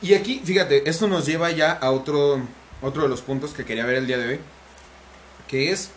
[0.01, 2.41] Y aquí, fíjate, esto nos lleva ya a otro,
[2.81, 4.39] otro de los puntos que quería ver el día de hoy,
[5.47, 5.89] que es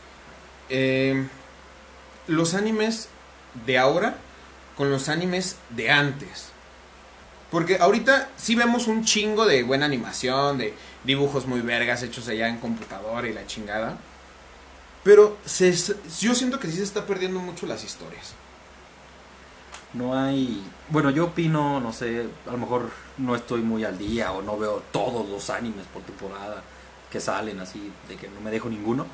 [0.68, 1.26] eh,
[2.26, 3.08] los animes
[3.66, 4.16] de ahora
[4.76, 6.50] con los animes de antes.
[7.50, 10.74] Porque ahorita sí vemos un chingo de buena animación, de
[11.04, 13.98] dibujos muy vergas hechos allá en computadora y la chingada.
[15.02, 15.72] Pero se,
[16.20, 18.34] yo siento que sí se está perdiendo mucho las historias.
[19.92, 20.62] No hay.
[20.88, 24.56] Bueno, yo opino, no sé, a lo mejor no estoy muy al día o no
[24.56, 26.62] veo todos los animes por temporada
[27.10, 29.06] que salen así, de que no me dejo ninguno.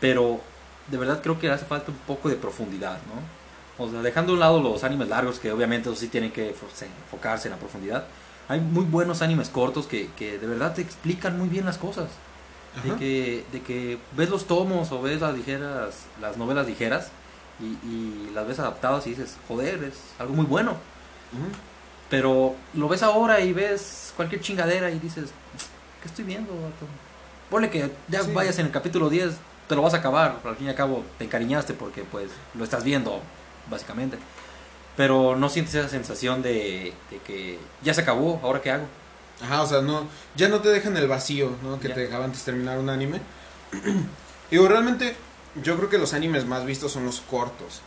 [0.00, 0.40] Pero
[0.88, 3.84] de verdad creo que hace falta un poco de profundidad, ¿no?
[3.84, 6.84] O sea, dejando a un lado los animes largos, que obviamente sí tienen que fo-
[7.04, 8.06] enfocarse en la profundidad.
[8.50, 12.08] Hay muy buenos animes cortos que, que de verdad te explican muy bien las cosas.
[12.82, 17.10] De que, de que ves los tomos o ves las ligeras, las novelas ligeras
[17.60, 20.76] y, y las ves adaptadas y dices, joder, es algo muy bueno.
[22.08, 25.30] Pero lo ves ahora y ves cualquier chingadera y dices,
[26.02, 26.52] ¿qué estoy viendo?
[26.52, 26.86] vato?".
[27.50, 28.32] Ponle que ya Sí.
[28.32, 29.32] vayas en el capítulo 10,
[29.68, 32.64] te lo vas a acabar, al fin y al cabo te encariñaste porque pues lo
[32.64, 33.20] estás viendo,
[33.70, 34.18] básicamente.
[34.96, 38.86] Pero no sientes esa sensación de, de que ya se acabó, ¿ahora qué hago?
[39.42, 41.80] Ajá, o sea, no, ya no te dejan el vacío, ¿no?
[41.80, 41.94] Que Ya.
[41.94, 43.20] te dejaba antes de terminar un anime.
[44.50, 45.16] Digo, realmente,
[45.62, 47.80] yo creo que los animes más vistos son los cortos.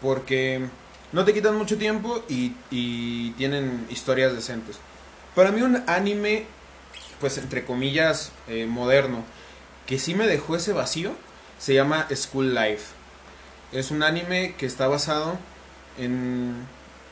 [0.00, 0.64] Porque
[1.12, 4.78] no te quitan mucho tiempo y, y tienen historias decentes.
[5.34, 6.46] Para mí un anime,
[7.20, 9.24] pues entre comillas, eh, moderno,
[9.86, 11.12] que sí me dejó ese vacío,
[11.58, 12.84] se llama School Life.
[13.72, 15.38] Es un anime que está basado
[15.98, 16.54] en,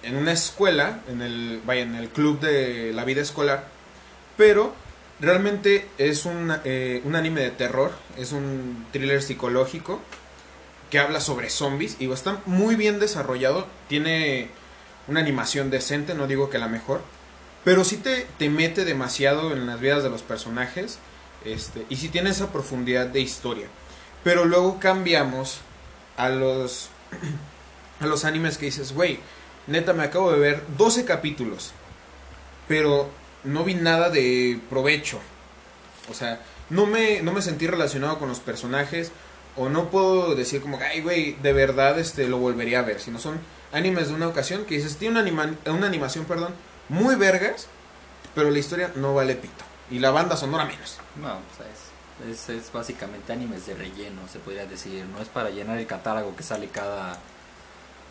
[0.03, 3.66] en una escuela, en el, vaya, en el club de la vida escolar,
[4.37, 4.74] pero
[5.20, 10.01] realmente es un, eh, un anime de terror, es un thriller psicológico
[10.91, 14.49] que habla sobre zombies y está muy bien desarrollado, tiene
[15.07, 17.03] una animación decente, no digo que la mejor,
[17.64, 20.99] pero sí te, te mete demasiado en las vidas de los personajes
[21.45, 23.66] este, y sí tiene esa profundidad de historia.
[24.24, 25.59] Pero luego cambiamos
[26.16, 26.91] a los,
[28.01, 29.19] a los animes que dices, güey,
[29.67, 31.73] neta me acabo de ver 12 capítulos,
[32.67, 33.11] pero
[33.45, 35.21] no vi nada de provecho.
[36.11, 36.41] O sea,
[36.71, 39.13] no me, no me sentí relacionado con los personajes
[39.57, 43.01] o no puedo decir como, ay, güey, de verdad este, lo volvería a ver.
[43.01, 43.39] Sino son
[43.73, 46.55] animes de una ocasión que dices, tiene una, anima- una animación, perdón,
[46.89, 47.67] muy vergas,
[48.35, 49.65] pero la historia no vale pito.
[49.91, 50.99] Y la banda sonora menos.
[51.21, 51.69] No, pues
[52.31, 55.05] es, es, es básicamente animes de relleno, se podría decir.
[55.07, 57.19] No es para llenar el catálogo que sale cada,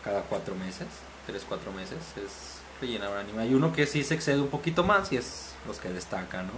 [0.04, 0.86] cada cuatro meses,
[1.26, 1.98] tres, cuatro meses.
[2.16, 3.42] Es rellenar un anime.
[3.42, 6.52] Hay uno que sí se excede un poquito más y es los que destacan, ¿no?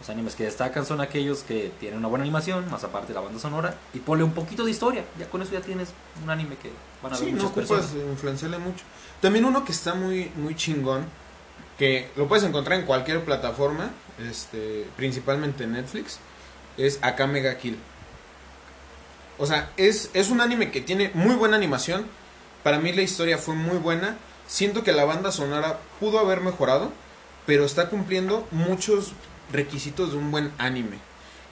[0.00, 3.20] Los animes que destacan son aquellos que tienen una buena animación, más aparte de la
[3.20, 5.04] banda sonora, y ponle un poquito de historia.
[5.18, 5.90] Ya con eso ya tienes
[6.22, 6.70] un anime que
[7.02, 8.10] van a ver Sí, no muchas ocupas personas.
[8.10, 8.84] influenciarle mucho.
[9.20, 11.06] También uno que está muy, muy chingón,
[11.78, 13.90] que lo puedes encontrar en cualquier plataforma,
[14.28, 16.18] este, principalmente en Netflix,
[16.76, 17.78] es Akame ga Kill.
[19.38, 22.06] O sea, es, es un anime que tiene muy buena animación,
[22.64, 24.16] Para mí la historia fue muy buena.
[24.48, 26.90] Siento que la banda sonora pudo haber mejorado,
[27.46, 29.12] pero está cumpliendo muchos
[29.52, 30.98] requisitos de un buen anime.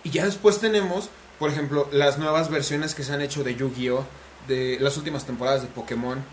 [0.03, 4.05] Y ya después tenemos, por ejemplo, las nuevas versiones que se han hecho de Yu-Gi-Oh!
[4.49, 6.25] de las últimas temporadas de Pokémon,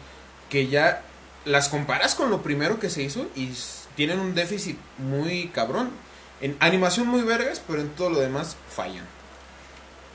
[0.50, 1.04] que ya
[1.46, 3.52] las comparas con lo primero que se hizo y
[3.96, 5.92] tienen un déficit muy cabrón.
[6.42, 9.06] En animación muy vergas, pero en todo lo demás fallan.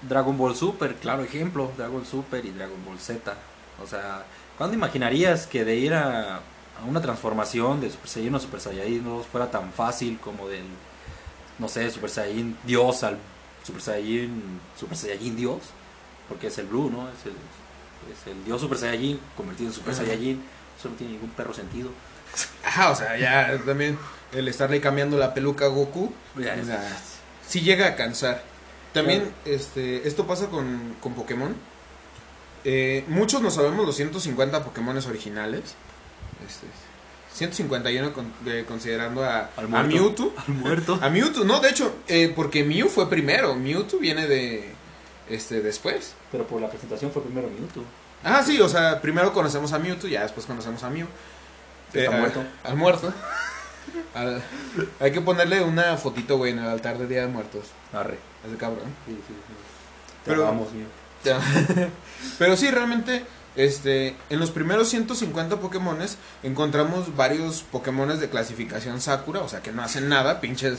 [0.02, 3.34] Dragon Ball Super, claro ejemplo, Dragon Super y Dragon Ball Z.
[3.82, 4.24] O sea,
[4.58, 9.04] ¿cuándo imaginarías que de ir a, a una transformación de Super Saiyan o Super Saiyajin
[9.04, 10.64] 2 fuera tan fácil como del,
[11.58, 13.18] no sé, Super Saiyan Dios al
[13.64, 15.58] Super Saiyan, Super Saiyajin Dios?
[16.28, 17.08] Porque es el Blue, ¿no?
[17.08, 20.02] Es el, es el Dios Super Saiyajin convertido en Super Ajá.
[20.02, 20.42] Saiyajin.
[20.78, 21.90] Eso no tiene ningún perro sentido.
[22.64, 23.98] Ajá, o sea, ya también
[24.32, 26.98] el estarle cambiando la peluca a Goku, Ya, o sea,
[27.46, 28.42] sí llega a cansar.
[28.92, 31.54] También este, esto pasa con, con Pokémon.
[32.64, 35.74] Eh, muchos no sabemos los 150 Pokémones originales.
[36.46, 36.66] Este,
[37.34, 39.82] 151 con- eh, considerando a, Al a.
[39.82, 40.32] Mewtwo.
[40.46, 40.98] Al muerto.
[41.02, 43.54] A Mewtwo, no, de hecho, eh, porque Mew fue primero.
[43.54, 44.72] Mewtwo viene de
[45.28, 46.14] este después.
[46.32, 47.82] Pero por la presentación fue primero minuto.
[48.22, 51.06] Ah, sí, o sea, primero conocemos a Mewtwo, ya después conocemos a Mew.
[51.92, 52.44] Está a- muerto.
[52.62, 53.12] Al muerto.
[54.14, 54.42] Al-
[55.00, 57.66] hay que ponerle una fotito, güey, en el altar de Día de Muertos.
[57.92, 58.18] Arre.
[58.46, 58.86] Ese cabrón.
[59.06, 59.34] Sí, sí, sí.
[60.24, 60.86] Pero- Pero vamos, mío.
[62.38, 63.24] Pero sí, realmente,
[63.56, 69.72] este, en los primeros 150 Pokémones encontramos varios Pokémones de clasificación Sakura, o sea que
[69.72, 70.78] no hacen nada, pinches,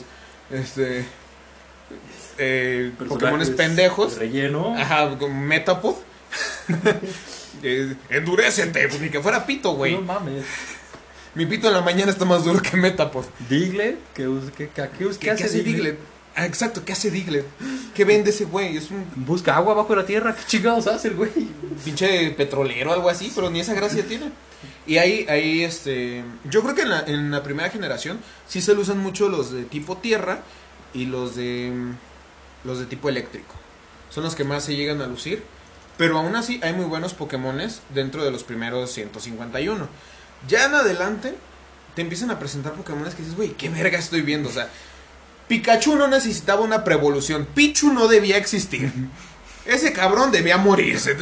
[0.50, 1.06] este,
[2.38, 4.14] eh, Pokémones pendejos.
[4.14, 4.76] de Relleno.
[4.76, 5.94] Ajá, Metapod.
[8.10, 9.94] Endurécete, pues ni que fuera pito, güey.
[9.94, 10.44] No mames.
[11.34, 13.24] Mi pito en la mañana está más duro que Metapod.
[13.48, 14.26] Diglett, ¿qué,
[14.56, 15.98] qué, qué, qué, us- ¿Qué, qué hace Diglett?
[16.36, 17.46] Ah, exacto, ¿qué hace Diglett?
[17.94, 18.76] ¿Qué vende ese güey?
[18.76, 20.36] Es un Busca agua bajo la tierra.
[20.36, 21.30] ¿Qué chingados hace el güey?
[21.82, 24.30] pinche petrolero o algo así, pero ni esa gracia tiene.
[24.86, 28.74] Y ahí, ahí, este, yo creo que en la, en la primera generación sí se
[28.74, 30.42] le usan mucho los de tipo tierra
[30.92, 31.72] y los de,
[32.64, 33.54] los de tipo eléctrico.
[34.10, 35.42] Son los que más se llegan a lucir.
[35.96, 39.88] Pero aún así hay muy buenos Pokémones dentro de los primeros 151.
[40.46, 41.34] Ya en adelante
[41.94, 44.50] te empiezan a presentar Pokémones que dices, güey, qué verga estoy viendo.
[44.50, 44.68] O sea,
[45.48, 47.46] Pikachu no necesitaba una prevolución.
[47.54, 48.90] Pichu no debía existir.
[49.64, 51.16] Ese cabrón debía morirse.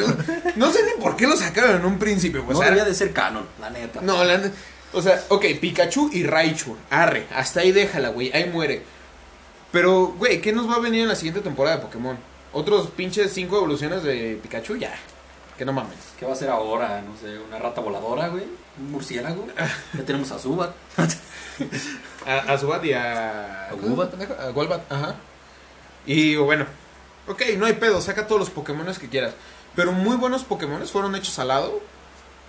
[0.56, 2.44] No sé ni por qué lo sacaron en un principio.
[2.44, 4.00] Pues, no debería de ser canon, la neta.
[4.02, 4.50] no, la-
[4.92, 8.82] o sea, ok, Pikachu y Raichu, arre, hasta ahí déjala, güey, ahí muere.
[9.72, 12.16] Pero, güey, ¿qué nos va a venir en la siguiente temporada de Pokémon?
[12.52, 14.94] Otros pinches cinco evoluciones de Pikachu, ya.
[15.58, 15.98] Que no mames.
[16.18, 17.00] ¿Qué va a ser ahora?
[17.02, 18.44] No sé, una rata voladora, güey.
[18.78, 19.46] Un murciélago.
[19.96, 20.74] Ya tenemos a Zubat.
[22.26, 23.68] A, a Zubat y a...
[23.68, 24.14] ¿A Golbat?
[24.40, 25.14] A Golbat, ajá.
[26.06, 26.66] Y bueno,
[27.28, 29.34] ok, no hay pedo, saca todos los Pokémones que quieras.
[29.76, 31.80] Pero muy buenos Pokémones fueron hechos al lado.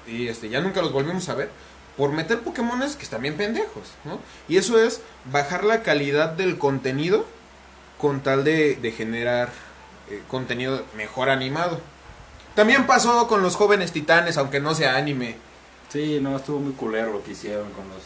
[0.08, 1.50] Y este, ya nunca los volvimos a ver.
[1.98, 4.20] Por meter Pokémones que están bien pendejos, ¿no?
[4.48, 5.02] Y eso es
[5.32, 7.26] bajar la calidad del contenido
[8.00, 9.50] con tal de, de generar
[10.10, 11.80] eh, contenido mejor animado.
[12.56, 15.36] También pasó con los jóvenes titanes, aunque no sea anime.
[15.90, 18.00] Sí, no, estuvo muy culero lo que hicieron con los...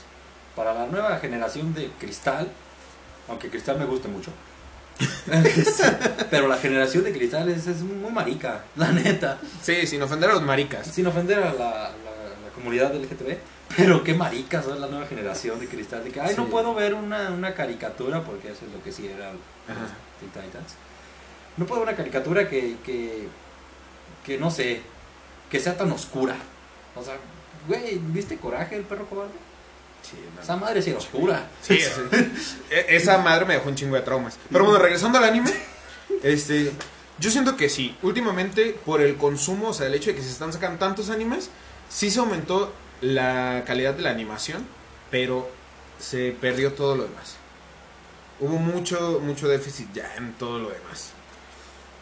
[0.55, 2.49] Para la nueva generación de Cristal,
[3.27, 4.31] aunque Cristal me guste mucho.
[6.29, 9.37] Pero la generación de Cristal es, es muy marica, la neta.
[9.61, 10.87] Sí, sin ofender a los maricas.
[10.87, 13.37] Sin ofender a la, la- la comunidad LGTB,
[13.77, 16.03] pero qué maricas son la nueva generación de Cristal.
[16.03, 19.07] De que, ay, no puedo ver una, una caricatura, porque eso es lo que sí
[19.07, 19.29] era.
[20.19, 20.73] Teen Titans.
[21.55, 23.27] No puedo ver una caricatura que, que,
[24.25, 24.81] que no sé,
[25.49, 26.35] que sea tan oscura.
[26.95, 27.15] O sea,
[27.67, 29.33] güey, ¿viste Coraje, el perro cobarde?
[30.01, 31.47] Sí, Esa madre sí era oscura.
[31.61, 31.77] Sí.
[32.71, 34.37] E- Esa madre me dejó un chingo de traumas.
[34.51, 35.51] Pero bueno, regresando al anime,
[36.23, 36.71] este,
[37.19, 37.95] yo siento que sí.
[38.01, 41.49] Últimamente, por el consumo, o sea, el hecho de que se están sacando tantos animes,
[41.89, 44.65] sí se aumentó la calidad de la animación,
[45.11, 45.49] pero
[45.99, 47.35] se perdió todo lo demás.
[48.39, 51.11] Hubo mucho, mucho déficit ya en todo lo demás.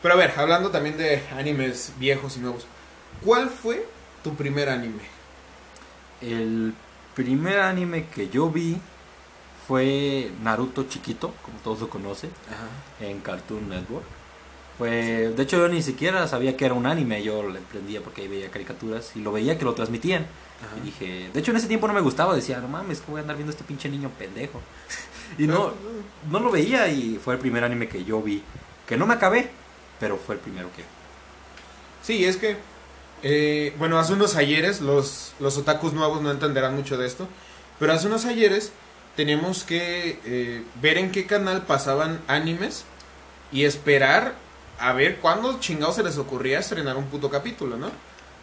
[0.02, 2.68] Pero a ver, hablando también de animes viejos y nuevos,
[3.24, 3.86] ¿cuál fue
[4.24, 5.02] tu primer anime?
[6.22, 6.74] El
[7.16, 8.78] primer anime que yo vi
[9.68, 12.30] fue Naruto chiquito, como todos lo conocen,
[13.00, 14.06] en Cartoon Network.
[14.78, 18.22] Fue, de hecho yo ni siquiera sabía que era un anime, yo le prendía porque
[18.22, 20.28] ahí veía caricaturas y lo veía que lo transmitían.
[20.80, 23.20] Y dije, de hecho en ese tiempo no me gustaba, decía, no mames, que voy
[23.20, 24.62] a andar viendo este pinche niño pendejo.
[25.38, 25.74] y no,
[26.30, 28.44] no lo veía y fue el primer anime que yo vi,
[28.88, 29.50] que no me acabé,
[30.00, 30.84] pero fue el primero que...
[32.04, 32.58] Sí, es que,
[33.24, 37.28] eh, bueno, hace unos ayeres, los, los otakus nuevos no entenderán mucho de esto,
[37.80, 38.72] pero hace unos ayeres
[39.16, 42.86] teníamos que eh, ver en qué canal pasaban animes
[43.52, 44.36] y esperar
[44.80, 47.90] a ver cuándo chingados se les ocurría estrenar un puto capítulo, ¿no?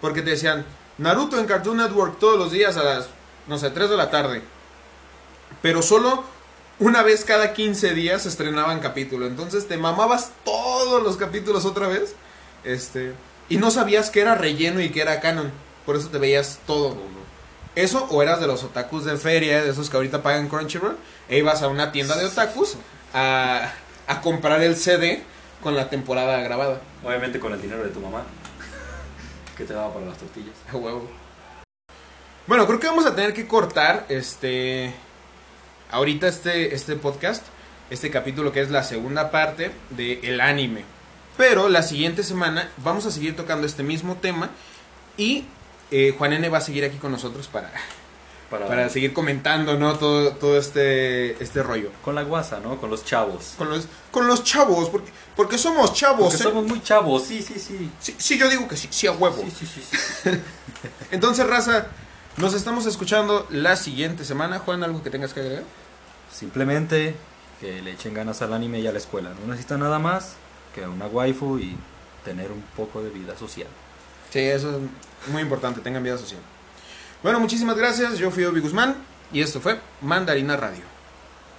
[0.01, 0.67] Porque te decían,
[0.99, 3.09] Naruto en Cartoon Network todos los días a las,
[3.47, 4.43] no sé, 3 de la tarde.
[5.63, 6.25] Pero solo
[6.79, 9.27] una vez cada 15 días se estrenaban capítulo.
[9.27, 12.15] Entonces te mamabas todos los capítulos otra vez.
[12.65, 13.13] Este,
[13.49, 15.53] y no sabías que era relleno y que era canon.
[15.87, 16.97] Por eso te veías todo.
[17.75, 20.97] Eso o eras de los otakus de feria, de esos que ahorita pagan Crunchyroll,
[21.29, 22.77] e ibas a una tienda de otakus
[23.13, 23.73] a,
[24.07, 25.25] a comprar el CD
[25.63, 26.81] con la temporada grabada.
[27.05, 28.23] Obviamente con el dinero de tu mamá.
[29.57, 30.55] Que te daba para las tortillas.
[30.73, 31.09] A huevo.
[32.47, 34.95] Bueno, creo que vamos a tener que cortar este
[35.95, 37.45] ahorita este, este podcast,
[37.89, 40.85] este capítulo que es la segunda parte del el anime.
[41.37, 44.51] Pero la siguiente semana vamos a seguir tocando este mismo tema
[45.17, 45.45] y
[45.93, 47.71] eh, Juan N va a seguir aquí con nosotros para,
[48.51, 49.95] Para, para seguir comentando, ¿no?
[49.95, 51.91] Todo, todo este, este rollo.
[52.05, 52.81] Con la guasa, ¿no?
[52.81, 53.55] Con los chavos.
[53.57, 56.31] Con los, con los chavos, porque, porque somos chavos.
[56.31, 56.43] Porque ¿eh?
[56.43, 57.91] somos muy chavos, sí, sí, sí.
[58.01, 59.43] Sí, sí, yo digo que sí, sí a huevo.
[59.59, 60.31] Sí, sí, sí.
[61.11, 61.87] Entonces, raza,
[62.37, 64.59] nos estamos escuchando la siguiente semana.
[64.59, 65.65] Juan, ¿algo que tengas que agregar?
[66.35, 67.15] Simplemente
[67.61, 69.31] que le echen ganas al anime y a la escuela.
[69.41, 70.35] No necesitan nada más
[70.75, 71.77] que una waifu y
[72.25, 73.69] tener un poco de vida social.
[74.31, 74.81] Sí, eso
[75.25, 76.41] es muy importante, tengan vida social.
[77.23, 78.19] Bueno, muchísimas gracias.
[78.19, 78.97] Yo fui Obi Guzmán
[79.33, 80.94] y esto fue Mandarina Radio.